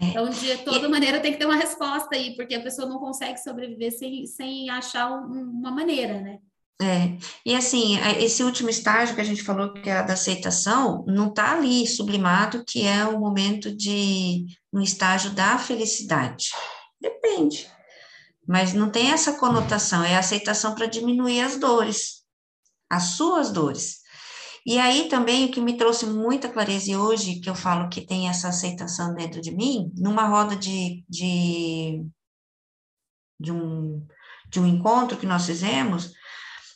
É. 0.00 0.06
Então, 0.06 0.28
de 0.28 0.58
toda 0.58 0.88
maneira, 0.88 1.20
tem 1.20 1.32
que 1.32 1.38
ter 1.38 1.46
uma 1.46 1.56
resposta 1.56 2.14
aí, 2.14 2.34
porque 2.34 2.54
a 2.54 2.62
pessoa 2.62 2.88
não 2.88 2.98
consegue 2.98 3.38
sobreviver 3.38 3.96
sem, 3.96 4.26
sem 4.26 4.70
achar 4.70 5.10
um, 5.10 5.42
uma 5.60 5.70
maneira, 5.70 6.20
né? 6.20 6.38
É, 6.82 7.16
e 7.46 7.54
assim, 7.54 7.96
esse 8.18 8.42
último 8.42 8.68
estágio 8.68 9.14
que 9.14 9.20
a 9.20 9.24
gente 9.24 9.44
falou, 9.44 9.72
que 9.72 9.88
é 9.88 9.92
a 9.92 10.02
da 10.02 10.14
aceitação, 10.14 11.04
não 11.06 11.28
está 11.28 11.52
ali 11.52 11.86
sublimado 11.86 12.64
que 12.64 12.84
é 12.84 13.04
o 13.06 13.18
momento 13.18 13.74
de 13.74 14.46
um 14.72 14.80
estágio 14.80 15.30
da 15.30 15.56
felicidade. 15.56 16.50
Depende. 17.00 17.70
Mas 18.46 18.74
não 18.74 18.90
tem 18.90 19.12
essa 19.12 19.34
conotação, 19.34 20.02
é 20.02 20.16
a 20.16 20.18
aceitação 20.18 20.74
para 20.74 20.86
diminuir 20.86 21.42
as 21.42 21.56
dores, 21.58 22.24
as 22.90 23.04
suas 23.16 23.52
dores. 23.52 24.03
E 24.66 24.78
aí 24.78 25.08
também 25.08 25.44
o 25.44 25.50
que 25.50 25.60
me 25.60 25.76
trouxe 25.76 26.06
muita 26.06 26.48
clareza 26.48 26.98
hoje, 26.98 27.40
que 27.40 27.50
eu 27.50 27.54
falo 27.54 27.90
que 27.90 28.00
tem 28.00 28.28
essa 28.28 28.48
aceitação 28.48 29.14
dentro 29.14 29.40
de 29.40 29.50
mim, 29.50 29.92
numa 29.96 30.26
roda 30.26 30.56
de, 30.56 31.04
de, 31.06 32.02
de, 33.38 33.52
um, 33.52 34.06
de 34.48 34.60
um 34.60 34.66
encontro 34.66 35.18
que 35.18 35.26
nós 35.26 35.44
fizemos, 35.44 36.12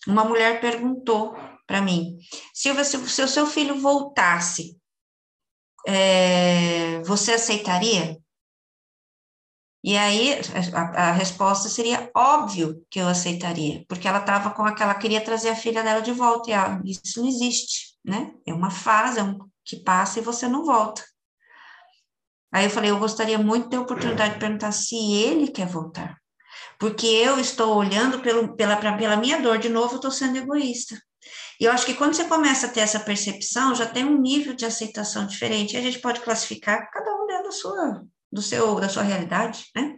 uma 0.06 0.24
mulher 0.24 0.60
perguntou 0.60 1.34
para 1.66 1.80
mim, 1.80 2.16
Silvia, 2.54 2.84
se, 2.84 2.98
se 3.08 3.22
o 3.22 3.28
seu 3.28 3.46
filho 3.46 3.80
voltasse, 3.80 4.78
é, 5.86 7.00
você 7.04 7.32
aceitaria? 7.32 8.18
E 9.82 9.96
aí 9.96 10.40
a, 10.74 11.08
a, 11.08 11.12
resposta 11.12 11.68
seria 11.68 12.10
óbvio 12.14 12.84
que 12.90 12.98
eu 12.98 13.06
aceitaria, 13.06 13.84
porque 13.88 14.08
ela 14.08 14.18
estava 14.18 14.50
com 14.50 14.64
aquela, 14.64 14.94
queria 14.94 15.20
trazer 15.20 15.50
a 15.50 15.56
filha 15.56 15.82
dela 15.82 16.00
de 16.00 16.10
volta, 16.12 16.50
e 16.50 16.52
ela, 16.52 16.80
isso 16.84 17.20
não 17.20 17.28
existe, 17.28 17.96
né? 18.04 18.32
É 18.44 18.52
uma 18.52 18.70
fase, 18.70 19.20
é 19.20 19.22
um 19.22 19.38
que 19.64 19.76
passa 19.76 20.18
e 20.18 20.22
você 20.22 20.48
não 20.48 20.64
volta. 20.64 21.04
Aí 22.50 22.64
eu 22.64 22.70
falei, 22.70 22.90
eu 22.90 22.98
gostaria 22.98 23.38
muito 23.38 23.64
de 23.64 23.70
ter 23.70 23.76
a 23.76 23.82
oportunidade 23.82 24.34
de 24.34 24.40
perguntar 24.40 24.72
se 24.72 24.96
ele 24.96 25.48
quer 25.48 25.66
voltar, 25.66 26.16
porque 26.78 27.06
eu 27.06 27.38
estou 27.38 27.76
olhando 27.76 28.20
pelo, 28.20 28.56
pela, 28.56 28.76
pela 28.76 29.16
minha 29.16 29.40
dor, 29.40 29.58
de 29.58 29.68
novo, 29.68 29.92
eu 29.92 29.96
estou 29.96 30.10
sendo 30.10 30.38
egoísta. 30.38 31.00
E 31.60 31.64
eu 31.64 31.72
acho 31.72 31.84
que 31.86 31.94
quando 31.94 32.14
você 32.14 32.24
começa 32.24 32.66
a 32.66 32.70
ter 32.70 32.80
essa 32.80 33.00
percepção, 33.00 33.74
já 33.74 33.86
tem 33.86 34.04
um 34.04 34.20
nível 34.20 34.54
de 34.54 34.64
aceitação 34.64 35.26
diferente, 35.26 35.74
e 35.74 35.76
a 35.76 35.82
gente 35.82 35.98
pode 36.00 36.20
classificar 36.20 36.90
cada 36.90 37.14
um 37.14 37.26
dentro 37.26 37.44
da 37.44 37.52
sua 37.52 38.04
do 38.30 38.42
seu, 38.42 38.78
da 38.80 38.88
sua 38.88 39.02
realidade, 39.02 39.66
né? 39.74 39.96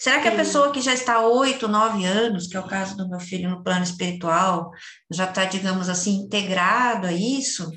Será 0.00 0.22
que 0.22 0.28
a 0.28 0.34
pessoa 0.34 0.72
que 0.72 0.80
já 0.80 0.94
está 0.94 1.20
oito, 1.20 1.68
nove 1.68 2.06
anos, 2.06 2.46
que 2.46 2.56
é 2.56 2.60
o 2.60 2.66
caso 2.66 2.96
do 2.96 3.06
meu 3.06 3.20
filho 3.20 3.50
no 3.50 3.62
plano 3.62 3.82
espiritual, 3.82 4.70
já 5.12 5.26
está, 5.26 5.44
digamos 5.44 5.90
assim, 5.90 6.22
integrado 6.22 7.06
a 7.06 7.12
isso, 7.12 7.70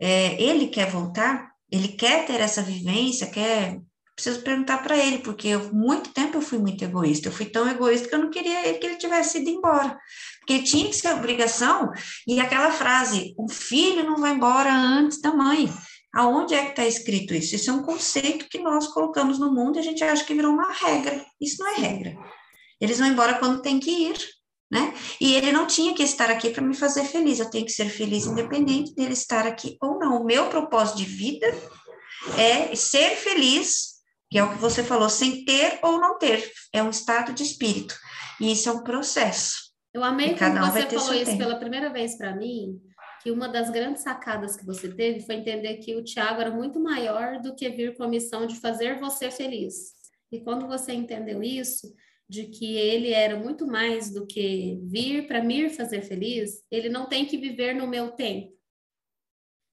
é, 0.00 0.42
ele 0.42 0.68
quer 0.68 0.90
voltar? 0.90 1.50
Ele 1.70 1.88
quer 1.88 2.24
ter 2.24 2.40
essa 2.40 2.62
vivência? 2.62 3.30
Quer? 3.30 3.78
Preciso 4.14 4.42
perguntar 4.42 4.78
para 4.82 4.96
ele, 4.96 5.18
porque 5.18 5.48
eu, 5.48 5.72
muito 5.74 6.10
tempo 6.12 6.38
eu 6.38 6.42
fui 6.42 6.58
muito 6.58 6.82
egoísta. 6.84 7.28
Eu 7.28 7.32
fui 7.32 7.46
tão 7.46 7.68
egoísta 7.68 8.08
que 8.08 8.14
eu 8.14 8.20
não 8.20 8.30
queria 8.30 8.78
que 8.78 8.86
ele 8.86 8.96
tivesse 8.96 9.40
ido 9.40 9.50
embora. 9.50 9.98
Porque 10.40 10.62
tinha 10.62 10.88
que 10.88 10.96
ser 10.96 11.12
obrigação. 11.14 11.90
E 12.26 12.40
aquela 12.40 12.70
frase: 12.70 13.34
o 13.36 13.48
filho 13.48 14.04
não 14.04 14.16
vai 14.16 14.32
embora 14.32 14.72
antes 14.72 15.20
da 15.20 15.34
mãe. 15.34 15.70
Aonde 16.14 16.54
é 16.54 16.64
que 16.64 16.70
está 16.70 16.86
escrito 16.86 17.34
isso? 17.34 17.54
Isso 17.54 17.70
é 17.70 17.72
um 17.72 17.82
conceito 17.82 18.48
que 18.48 18.58
nós 18.58 18.88
colocamos 18.88 19.38
no 19.38 19.52
mundo 19.52 19.76
e 19.76 19.78
a 19.78 19.82
gente 19.82 20.04
acha 20.04 20.24
que 20.24 20.34
virou 20.34 20.52
uma 20.52 20.70
regra. 20.70 21.24
Isso 21.40 21.62
não 21.62 21.68
é 21.68 21.76
regra. 21.78 22.16
Eles 22.80 22.98
vão 22.98 23.08
embora 23.08 23.38
quando 23.38 23.62
tem 23.62 23.80
que 23.80 23.90
ir, 23.90 24.18
né? 24.70 24.92
E 25.20 25.34
ele 25.34 25.52
não 25.52 25.66
tinha 25.66 25.94
que 25.94 26.02
estar 26.02 26.30
aqui 26.30 26.50
para 26.50 26.62
me 26.62 26.74
fazer 26.74 27.04
feliz. 27.04 27.38
Eu 27.38 27.50
tenho 27.50 27.64
que 27.64 27.72
ser 27.72 27.88
feliz 27.88 28.26
independente 28.26 28.94
dele 28.94 29.14
estar 29.14 29.46
aqui 29.46 29.78
ou 29.80 29.98
não. 29.98 30.20
O 30.20 30.24
meu 30.24 30.48
propósito 30.48 30.98
de 30.98 31.04
vida 31.04 31.46
é 32.36 32.74
ser 32.74 33.16
feliz, 33.16 33.92
que 34.30 34.38
é 34.38 34.44
o 34.44 34.50
que 34.50 34.58
você 34.58 34.82
falou, 34.82 35.08
sem 35.08 35.44
ter 35.44 35.78
ou 35.82 35.98
não 35.98 36.18
ter. 36.18 36.52
É 36.72 36.82
um 36.82 36.90
estado 36.90 37.32
de 37.32 37.42
espírito. 37.42 37.94
E 38.40 38.52
isso 38.52 38.68
é 38.68 38.72
um 38.72 38.82
processo. 38.82 39.72
Eu 39.94 40.02
amei 40.02 40.34
quando 40.36 40.58
um 40.58 40.70
você 40.70 40.86
falou 40.88 41.14
isso 41.14 41.24
tempo. 41.26 41.38
pela 41.38 41.58
primeira 41.58 41.92
vez 41.92 42.16
para 42.16 42.34
mim, 42.34 42.80
que 43.22 43.30
uma 43.30 43.48
das 43.48 43.70
grandes 43.70 44.02
sacadas 44.02 44.56
que 44.56 44.66
você 44.66 44.92
teve 44.92 45.20
foi 45.20 45.36
entender 45.36 45.76
que 45.76 45.94
o 45.94 46.02
Tiago 46.02 46.40
era 46.40 46.50
muito 46.50 46.80
maior 46.80 47.40
do 47.40 47.54
que 47.54 47.68
vir 47.70 47.96
com 47.96 48.02
a 48.02 48.08
missão 48.08 48.46
de 48.46 48.56
fazer 48.56 48.98
você 48.98 49.30
feliz. 49.30 49.92
E 50.30 50.40
quando 50.40 50.66
você 50.66 50.92
entendeu 50.92 51.42
isso, 51.42 51.94
de 52.28 52.46
que 52.46 52.74
ele 52.76 53.12
era 53.12 53.36
muito 53.36 53.66
mais 53.66 54.12
do 54.12 54.26
que 54.26 54.78
vir 54.84 55.26
para 55.28 55.44
me 55.44 55.68
fazer 55.68 56.02
feliz, 56.02 56.64
ele 56.70 56.88
não 56.88 57.06
tem 57.06 57.26
que 57.26 57.36
viver 57.36 57.74
no 57.74 57.86
meu 57.86 58.10
tempo. 58.10 58.52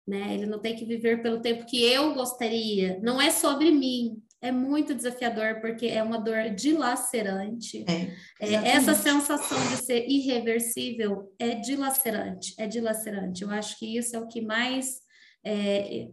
Né? 0.08 0.36
Ele 0.36 0.46
não 0.46 0.60
tem 0.60 0.76
que 0.76 0.86
viver 0.86 1.22
pelo 1.22 1.42
tempo 1.42 1.66
que 1.66 1.84
eu 1.84 2.14
gostaria. 2.14 3.00
Não 3.02 3.22
é 3.22 3.32
sobre 3.32 3.72
mim, 3.72 4.23
é 4.44 4.52
muito 4.52 4.94
desafiador 4.94 5.62
porque 5.62 5.88
é 5.88 6.04
uma 6.04 6.18
dor 6.18 6.50
dilacerante. 6.50 7.86
É, 7.88 8.12
é, 8.42 8.54
essa 8.68 8.94
sensação 8.94 9.58
de 9.70 9.78
ser 9.78 10.06
irreversível 10.06 11.34
é 11.40 11.56
dilacerante, 11.56 12.54
é 12.60 12.68
dilacerante. 12.68 13.44
Eu 13.44 13.50
acho 13.50 13.80
que 13.80 13.98
isso 13.98 14.14
é 14.18 14.20
o 14.20 14.28
que 14.28 14.42
mais 14.42 15.00
é, 15.46 16.10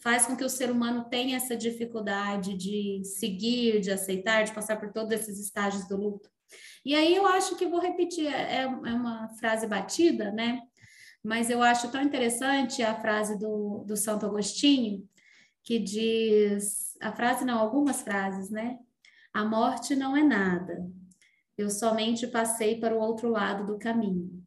faz 0.00 0.26
com 0.26 0.36
que 0.36 0.42
o 0.42 0.48
ser 0.48 0.72
humano 0.72 1.08
tenha 1.08 1.36
essa 1.36 1.56
dificuldade 1.56 2.56
de 2.56 3.00
seguir, 3.04 3.80
de 3.80 3.92
aceitar, 3.92 4.42
de 4.42 4.52
passar 4.52 4.80
por 4.80 4.92
todos 4.92 5.12
esses 5.12 5.38
estágios 5.38 5.86
do 5.86 5.96
luto. 5.96 6.28
E 6.84 6.96
aí 6.96 7.14
eu 7.14 7.24
acho 7.28 7.54
que 7.54 7.64
vou 7.64 7.80
repetir, 7.80 8.26
é, 8.26 8.62
é 8.62 8.66
uma 8.66 9.28
frase 9.38 9.68
batida, 9.68 10.32
né? 10.32 10.60
Mas 11.22 11.48
eu 11.48 11.62
acho 11.62 11.92
tão 11.92 12.02
interessante 12.02 12.82
a 12.82 13.00
frase 13.00 13.38
do, 13.38 13.84
do 13.86 13.96
Santo 13.96 14.26
Agostinho, 14.26 15.08
que 15.62 15.78
diz, 15.78 16.91
a 17.02 17.12
frase 17.12 17.44
não, 17.44 17.58
algumas 17.58 18.02
frases, 18.02 18.50
né? 18.50 18.78
A 19.32 19.44
morte 19.44 19.96
não 19.96 20.16
é 20.16 20.22
nada. 20.22 20.88
Eu 21.56 21.68
somente 21.70 22.26
passei 22.26 22.78
para 22.78 22.94
o 22.94 23.00
outro 23.00 23.28
lado 23.28 23.66
do 23.66 23.78
caminho. 23.78 24.42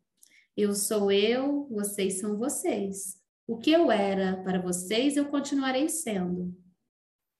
Eu 0.55 0.73
sou 0.73 1.11
eu, 1.11 1.67
vocês 1.69 2.19
são 2.19 2.37
vocês. 2.37 3.21
O 3.45 3.57
que 3.57 3.71
eu 3.71 3.91
era 3.91 4.41
para 4.43 4.61
vocês, 4.61 5.17
eu 5.17 5.25
continuarei 5.25 5.89
sendo. 5.89 6.55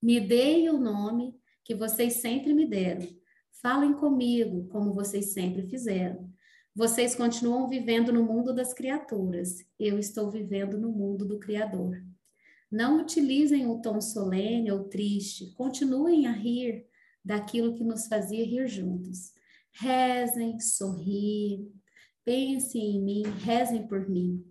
Me 0.02 0.20
deem 0.20 0.70
o 0.70 0.78
nome 0.78 1.36
que 1.64 1.74
vocês 1.74 2.16
sempre 2.16 2.54
me 2.54 2.68
deram. 2.68 3.08
Falem 3.62 3.94
comigo, 3.94 4.68
como 4.68 4.94
vocês 4.94 5.34
sempre 5.34 5.68
fizeram. 5.68 6.30
Vocês 6.76 7.16
continuam 7.16 7.68
vivendo 7.70 8.12
no 8.12 8.24
mundo 8.24 8.54
das 8.54 8.74
criaturas. 8.74 9.66
Eu 9.80 9.98
estou 9.98 10.30
vivendo 10.30 10.78
no 10.78 10.92
mundo 10.92 11.26
do 11.26 11.40
Criador. 11.40 12.04
Não 12.76 13.00
utilizem 13.00 13.68
o 13.68 13.82
tom 13.82 14.02
solene 14.02 14.70
ou 14.70 14.84
triste. 14.84 15.54
Continuem 15.54 16.28
a 16.28 16.32
rir 16.34 16.86
daquilo 17.24 17.74
que 17.74 17.86
nos 17.86 18.06
fazia 18.08 18.46
rir 18.46 18.68
juntos. 18.68 19.32
Rezem, 19.72 20.60
sorriem, 20.60 21.72
pensem 22.26 22.98
em 22.98 23.02
mim, 23.02 23.24
rezem 23.46 23.88
por 23.88 24.10
mim. 24.10 24.46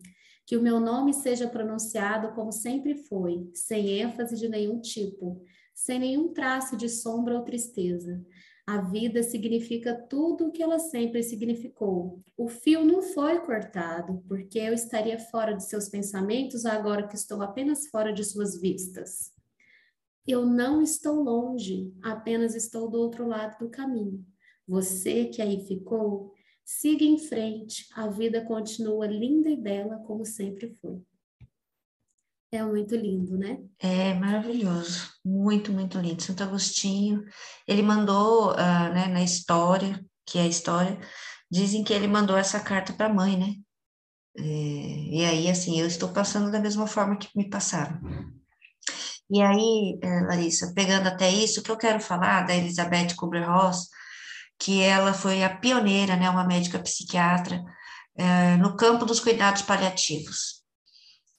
Que 0.46 0.56
o 0.56 0.62
meu 0.62 0.80
nome 0.80 1.12
seja 1.12 1.46
pronunciado 1.46 2.32
como 2.34 2.50
sempre 2.50 2.94
foi, 2.94 3.46
sem 3.52 4.00
ênfase 4.00 4.36
de 4.36 4.48
nenhum 4.48 4.80
tipo, 4.80 5.42
sem 5.74 5.98
nenhum 5.98 6.32
traço 6.32 6.78
de 6.78 6.88
sombra 6.88 7.34
ou 7.34 7.44
tristeza. 7.44 8.24
A 8.66 8.80
vida 8.80 9.22
significa 9.22 9.94
tudo 9.94 10.46
o 10.46 10.50
que 10.50 10.62
ela 10.62 10.78
sempre 10.78 11.22
significou. 11.22 12.22
O 12.34 12.48
fio 12.48 12.82
não 12.82 13.02
foi 13.02 13.38
cortado, 13.40 14.24
porque 14.26 14.58
eu 14.58 14.72
estaria 14.72 15.18
fora 15.18 15.52
de 15.52 15.64
seus 15.64 15.88
pensamentos 15.90 16.64
agora 16.64 17.06
que 17.06 17.14
estou 17.14 17.42
apenas 17.42 17.88
fora 17.88 18.10
de 18.10 18.24
suas 18.24 18.58
vistas. 18.58 19.30
Eu 20.26 20.46
não 20.46 20.80
estou 20.80 21.22
longe, 21.22 21.92
apenas 22.02 22.54
estou 22.54 22.88
do 22.88 22.98
outro 22.98 23.28
lado 23.28 23.58
do 23.58 23.70
caminho. 23.70 24.24
Você 24.66 25.26
que 25.26 25.42
aí 25.42 25.66
ficou, 25.66 26.32
siga 26.64 27.04
em 27.04 27.18
frente, 27.18 27.86
a 27.94 28.08
vida 28.08 28.42
continua 28.42 29.06
linda 29.06 29.50
e 29.50 29.56
bela 29.56 29.98
como 29.98 30.24
sempre 30.24 30.74
foi. 30.80 31.02
É 32.54 32.62
muito 32.62 32.94
lindo, 32.94 33.36
né? 33.36 33.58
É 33.80 34.14
maravilhoso, 34.14 35.10
muito, 35.24 35.72
muito 35.72 35.98
lindo. 35.98 36.22
Santo 36.22 36.44
Agostinho, 36.44 37.24
ele 37.66 37.82
mandou, 37.82 38.52
uh, 38.52 38.94
né, 38.94 39.08
na 39.08 39.24
história, 39.24 40.00
que 40.24 40.38
é 40.38 40.42
a 40.42 40.46
história, 40.46 41.00
dizem 41.50 41.82
que 41.82 41.92
ele 41.92 42.06
mandou 42.06 42.36
essa 42.36 42.60
carta 42.60 42.92
para 42.92 43.06
a 43.06 43.12
mãe, 43.12 43.36
né? 43.36 43.54
É, 44.38 44.42
e 44.42 45.24
aí, 45.24 45.50
assim, 45.50 45.80
eu 45.80 45.86
estou 45.88 46.10
passando 46.10 46.52
da 46.52 46.60
mesma 46.60 46.86
forma 46.86 47.18
que 47.18 47.28
me 47.34 47.50
passaram. 47.50 48.00
E 49.28 49.42
aí, 49.42 49.98
é, 50.00 50.20
Larissa, 50.20 50.72
pegando 50.76 51.08
até 51.08 51.28
isso, 51.28 51.58
o 51.58 51.62
que 51.64 51.72
eu 51.72 51.76
quero 51.76 51.98
falar 51.98 52.46
da 52.46 52.54
Elizabeth 52.54 53.16
Kubler-Ross, 53.16 53.88
que 54.60 54.80
ela 54.80 55.12
foi 55.12 55.42
a 55.42 55.56
pioneira, 55.56 56.14
né, 56.14 56.30
uma 56.30 56.46
médica 56.46 56.78
psiquiatra, 56.78 57.64
é, 58.16 58.56
no 58.58 58.76
campo 58.76 59.04
dos 59.04 59.18
cuidados 59.18 59.62
paliativos 59.62 60.53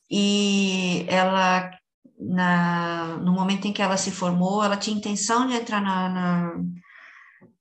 e 0.09 1.05
ela, 1.09 1.71
na, 2.19 3.17
no 3.17 3.31
momento 3.33 3.67
em 3.67 3.73
que 3.73 3.81
ela 3.81 3.97
se 3.97 4.11
formou, 4.11 4.63
ela 4.63 4.77
tinha 4.77 4.95
intenção 4.95 5.47
de 5.47 5.53
entrar 5.53 5.81
na, 5.81 6.09
na, 6.09 6.53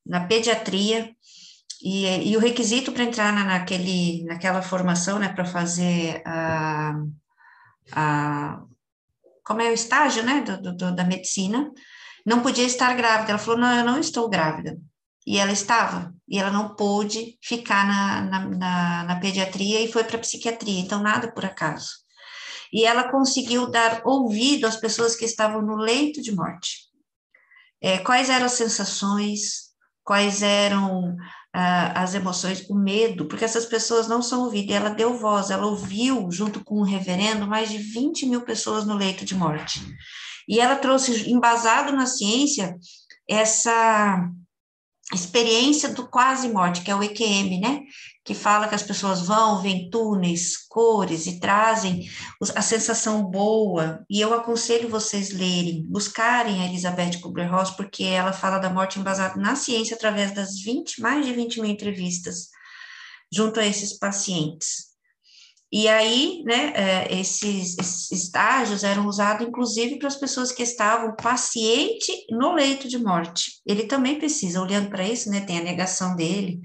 na 0.07 0.27
pediatria, 0.27 1.15
e, 1.83 2.31
e, 2.31 2.37
o 2.37 2.41
requisito 2.41 2.93
para 2.93 3.05
entrar 3.05 3.33
na, 3.33 3.45
naquele, 3.45 4.25
naquela 4.25 4.63
formação, 4.63 5.19
né, 5.19 5.29
para 5.29 5.45
fazer 5.45 6.23
a, 6.25 6.95
a, 7.93 8.63
como 9.45 9.61
é 9.61 9.69
o 9.69 9.75
estágio, 9.75 10.23
né, 10.23 10.41
do, 10.41 10.75
do, 10.75 10.95
da 10.95 11.05
medicina, 11.05 11.71
não 12.25 12.41
podia 12.41 12.65
estar 12.65 12.95
grávida. 12.95 13.33
Ela 13.33 13.39
falou, 13.39 13.61
não, 13.61 13.77
eu 13.77 13.85
não 13.85 13.99
estou 13.99 14.31
grávida. 14.31 14.79
E 15.27 15.39
ela 15.39 15.53
estava, 15.53 16.15
e 16.29 16.39
ela 16.39 16.51
não 16.51 16.75
pôde 16.75 17.39
ficar 17.43 17.87
na, 17.87 18.21
na, 18.23 18.49
na, 18.49 19.05
na 19.05 19.21
pediatria 19.21 19.81
e 19.81 19.93
foi 19.93 20.05
para 20.05 20.17
a 20.17 20.21
psiquiatria, 20.21 20.81
então 20.81 21.03
nada 21.03 21.33
por 21.33 21.45
acaso 21.45 22.04
e 22.75 22.85
ela 22.85 23.09
conseguiu 23.09 23.71
dar 23.71 24.03
ouvido 24.05 24.67
às 24.67 24.77
pessoas 24.77 25.15
que 25.15 25.25
estavam 25.25 25.63
no 25.63 25.77
leito 25.77 26.21
de 26.21 26.35
morte. 26.35 26.89
É, 27.81 27.99
quais 27.99 28.29
eram 28.29 28.47
as 28.47 28.53
sensações, 28.53 29.71
quais 30.03 30.43
eram 30.43 31.17
ah, 31.55 32.03
as 32.03 32.17
emoções, 32.17 32.69
o 32.69 32.75
medo, 32.75 33.27
porque 33.27 33.45
essas 33.45 33.65
pessoas 33.65 34.09
não 34.09 34.21
são 34.21 34.43
ouvidas, 34.43 34.71
e 34.71 34.73
ela 34.73 34.91
deu 34.91 35.17
voz, 35.17 35.51
ela 35.51 35.67
ouviu, 35.67 36.29
junto 36.33 36.65
com 36.65 36.81
o 36.81 36.83
reverendo, 36.83 37.47
mais 37.47 37.71
de 37.71 37.79
20 37.79 38.27
mil 38.27 38.41
pessoas 38.41 38.85
no 38.85 38.97
leito 38.97 39.25
de 39.25 39.37
morte. 39.37 39.81
E 40.49 40.59
ela 40.59 40.75
trouxe, 40.75 41.31
embasado 41.31 41.93
na 41.93 42.07
ciência, 42.07 42.77
essa 43.29 44.29
experiência 45.13 45.91
do 45.91 46.09
quase 46.09 46.49
morte, 46.49 46.83
que 46.83 46.91
é 46.91 46.95
o 46.95 47.03
EQM, 47.03 47.61
né? 47.61 47.83
Que 48.25 48.33
fala 48.35 48.67
que 48.67 48.75
as 48.75 48.83
pessoas 48.83 49.21
vão, 49.21 49.61
veem 49.61 49.91
túneis, 49.91 50.57
cores 50.67 51.27
e 51.27 51.39
trazem 51.39 52.09
a 52.55 52.63
sensação 52.63 53.23
boa. 53.23 54.05
E 54.09 54.21
eu 54.21 54.33
aconselho 54.33 54.89
vocês 54.89 55.31
lerem, 55.31 55.85
buscarem 55.87 56.63
a 56.63 56.67
Elizabeth 56.67 57.21
Kubler-Ross, 57.21 57.73
porque 57.73 58.05
ela 58.05 58.33
fala 58.33 58.59
da 58.59 58.71
morte 58.71 58.99
embasada 58.99 59.39
na 59.39 59.55
ciência 59.57 59.95
através 59.95 60.33
das 60.33 60.59
20, 60.61 61.01
mais 61.03 61.27
de 61.27 61.33
20 61.35 61.61
mil 61.61 61.71
entrevistas 61.71 62.49
junto 63.31 63.61
a 63.61 63.67
esses 63.67 63.99
pacientes. 63.99 64.94
E 65.77 65.89
aí, 65.89 66.41
né, 66.45 66.73
é, 66.77 67.19
esses, 67.19 67.77
esses 67.77 68.13
estágios 68.13 68.85
eram 68.85 69.09
usados, 69.09 69.45
inclusive, 69.45 69.99
para 69.99 70.07
as 70.07 70.15
pessoas 70.15 70.53
que 70.53 70.63
estavam 70.63 71.17
paciente 71.17 72.13
no 72.31 72.53
leito 72.55 72.87
de 72.87 72.97
morte. 72.97 73.61
Ele 73.67 73.83
também 73.83 74.17
precisa, 74.17 74.63
olhando 74.63 74.89
para 74.89 75.03
isso, 75.03 75.29
né, 75.29 75.41
tem 75.41 75.59
a 75.59 75.65
negação 75.65 76.15
dele, 76.15 76.61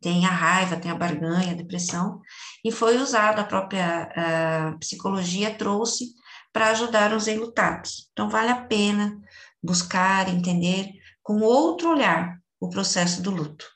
tem 0.00 0.24
a 0.24 0.30
raiva, 0.30 0.78
tem 0.78 0.90
a 0.90 0.94
barganha, 0.94 1.52
a 1.52 1.56
depressão, 1.56 2.22
e 2.64 2.72
foi 2.72 2.96
usado, 2.96 3.38
a 3.38 3.44
própria 3.44 4.10
a 4.16 4.78
psicologia 4.78 5.54
trouxe 5.54 6.14
para 6.50 6.70
ajudar 6.70 7.14
os 7.14 7.28
enlutados. 7.28 8.08
Então, 8.12 8.30
vale 8.30 8.48
a 8.48 8.64
pena 8.64 9.20
buscar, 9.62 10.26
entender 10.30 10.88
com 11.22 11.40
outro 11.40 11.90
olhar 11.90 12.40
o 12.58 12.70
processo 12.70 13.20
do 13.20 13.30
luto. 13.30 13.70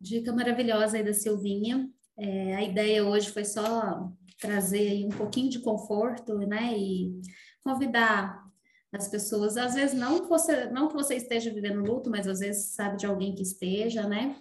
Dica 0.00 0.32
maravilhosa 0.32 0.96
aí 0.96 1.04
da 1.04 1.14
Silvinha. 1.14 1.88
É, 2.20 2.54
a 2.54 2.62
ideia 2.62 3.04
hoje 3.04 3.30
foi 3.30 3.44
só 3.44 4.12
trazer 4.38 5.06
um 5.06 5.08
pouquinho 5.08 5.48
de 5.48 5.58
conforto, 5.58 6.36
né? 6.38 6.76
E 6.76 7.20
convidar 7.64 8.44
as 8.92 9.08
pessoas, 9.08 9.56
às 9.56 9.74
vezes 9.74 9.98
não 9.98 10.20
que 10.20 10.28
você, 10.28 10.66
não 10.66 10.88
que 10.88 10.94
você 10.94 11.14
esteja 11.14 11.52
vivendo 11.52 11.80
luto, 11.80 12.10
mas 12.10 12.26
às 12.26 12.40
vezes 12.40 12.74
sabe 12.74 12.98
de 12.98 13.06
alguém 13.06 13.34
que 13.34 13.42
esteja, 13.42 14.06
né? 14.06 14.36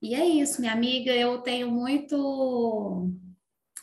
E 0.00 0.14
é 0.14 0.24
isso, 0.24 0.60
minha 0.60 0.72
amiga, 0.72 1.12
eu 1.12 1.38
tenho 1.38 1.70
muito 1.70 2.16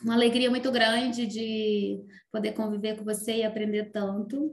uma 0.02 0.14
alegria 0.14 0.50
muito 0.50 0.70
grande 0.72 1.26
de 1.26 2.00
poder 2.32 2.52
conviver 2.52 2.96
com 2.96 3.04
você 3.04 3.38
e 3.38 3.44
aprender 3.44 3.90
tanto. 3.92 4.52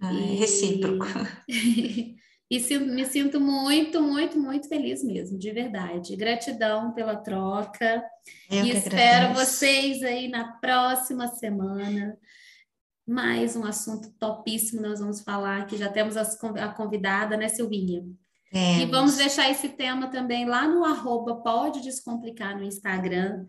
Ah, 0.00 0.12
e... 0.12 0.36
recíproco. 0.36 1.06
E 2.50 2.58
me 2.78 3.04
sinto 3.04 3.38
muito, 3.38 4.02
muito, 4.02 4.38
muito 4.38 4.68
feliz 4.68 5.04
mesmo, 5.04 5.38
de 5.38 5.50
verdade. 5.52 6.16
Gratidão 6.16 6.92
pela 6.92 7.16
troca. 7.16 8.02
Eu 8.50 8.64
e 8.64 8.70
espero 8.70 9.26
agradeço. 9.26 9.50
vocês 9.50 10.02
aí 10.02 10.28
na 10.28 10.52
próxima 10.52 11.28
semana. 11.28 12.18
Mais 13.06 13.54
um 13.54 13.64
assunto 13.64 14.10
topíssimo 14.18 14.80
nós 14.80 15.00
vamos 15.00 15.20
falar, 15.20 15.66
que 15.66 15.76
já 15.76 15.90
temos 15.90 16.16
a 16.16 16.68
convidada, 16.68 17.36
né, 17.36 17.48
Silvinha? 17.48 18.04
E 18.52 18.86
vamos 18.86 19.16
deixar 19.16 19.50
esse 19.50 19.68
tema 19.68 20.08
também 20.08 20.46
lá 20.46 20.66
no 20.66 20.84
arroba 20.84 21.36
Pode 21.36 21.82
Descomplicar 21.82 22.56
no 22.56 22.64
Instagram. 22.64 23.46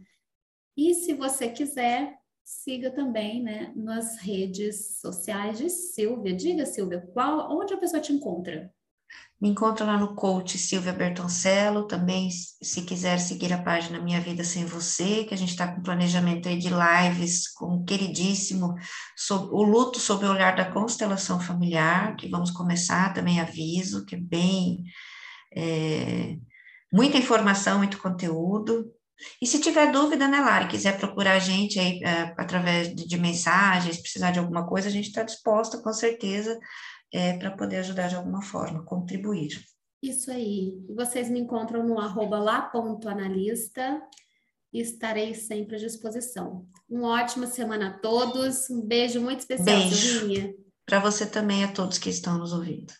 E 0.76 0.93
se 0.93 1.14
você 1.14 1.50
quiser, 1.50 2.18
siga 2.43 2.91
também 2.91 3.41
né, 3.41 3.72
nas 3.76 4.18
redes 4.20 5.00
sociais 5.00 5.58
de 5.58 5.70
Silvia. 5.70 6.34
Diga, 6.34 6.66
Silvia, 6.66 7.00
qual, 7.14 7.50
onde 7.58 7.74
a 7.74 7.78
pessoa 7.78 8.02
te 8.02 8.12
encontra? 8.12 8.74
Me 9.41 9.47
encontro 9.47 9.86
lá 9.86 9.97
no 9.97 10.16
coach 10.16 10.57
Silvia 10.57 10.91
Bertoncello, 10.91 11.88
também 11.88 12.30
se 12.30 12.82
quiser 12.82 13.20
seguir 13.20 13.53
a 13.53 13.62
página 13.62 14.01
Minha 14.01 14.20
Vida 14.20 14.43
Sem 14.43 14.66
Você, 14.66 15.24
que 15.24 15.34
a 15.34 15.38
gente 15.38 15.51
está 15.51 15.74
com 15.74 15.82
planejamento 15.82 16.49
aí 16.49 16.57
de 16.57 16.70
lives 16.70 17.47
com 17.53 17.78
o 17.78 17.86
queridíssimo 17.86 18.76
sobre, 19.16 19.55
o 19.55 19.64
luto 19.64 19.97
sob 19.97 20.26
o 20.26 20.32
olhar 20.32 20.57
da 20.57 20.70
constelação 20.70 21.39
familiar, 21.39 22.18
que 22.18 22.28
vamos 22.28 22.51
começar, 22.51 23.14
também 23.14 23.39
aviso, 23.39 24.05
que 24.05 24.16
é 24.16 24.20
bem, 24.20 24.84
é, 25.55 26.36
muita 26.91 27.18
informação, 27.18 27.78
muito 27.78 27.97
conteúdo, 27.97 28.91
E 29.41 29.47
se 29.47 29.60
tiver 29.60 29.91
dúvida, 29.91 30.28
né, 30.28 30.39
Lari, 30.39 30.68
quiser 30.68 30.97
procurar 30.97 31.34
a 31.34 31.39
gente 31.39 31.80
aí 31.80 32.01
é, 32.03 32.34
através 32.38 32.95
de, 32.95 33.07
de, 33.07 33.18
mensagens, 33.18 34.01
precisar 34.01 34.32
de 34.32 34.39
alguma 34.39 34.66
coisa, 34.68 34.88
a 34.88 34.91
gente 34.91 35.07
está 35.07 35.24
disposta, 35.24 35.82
com 35.82 35.93
certeza, 35.93 36.57
é, 37.14 37.38
para 37.38 37.51
poder 37.51 37.78
ajudar 37.78 38.07
de 38.07 38.16
alguma 38.16 38.41
forma, 38.41 38.84
contribuir. 38.84 39.49
Isso 40.01 40.32
aí. 40.32 40.74
Vocês 40.95 41.30
me 41.30 41.39
encontram 41.39 41.86
no 41.86 41.99
arroba 41.99 42.39
lá.analista 42.39 44.01
e 44.72 44.80
estarei 44.80 45.34
sempre 45.34 45.76
à 45.76 45.80
disposição. 45.80 46.66
Uma 46.89 47.22
ótima 47.22 47.47
semana 47.47 47.89
a 47.89 47.99
todos. 47.99 48.70
Um 48.70 48.82
beijo 48.82 49.20
muito 49.20 49.39
especial, 49.39 49.66
Beijo. 49.66 50.55
Para 50.86 50.99
você 50.99 51.26
também, 51.26 51.64
a 51.64 51.72
todos 51.72 51.97
que 51.97 52.10
estão 52.10 52.38
nos 52.38 52.53
ouvindo. 52.53 52.93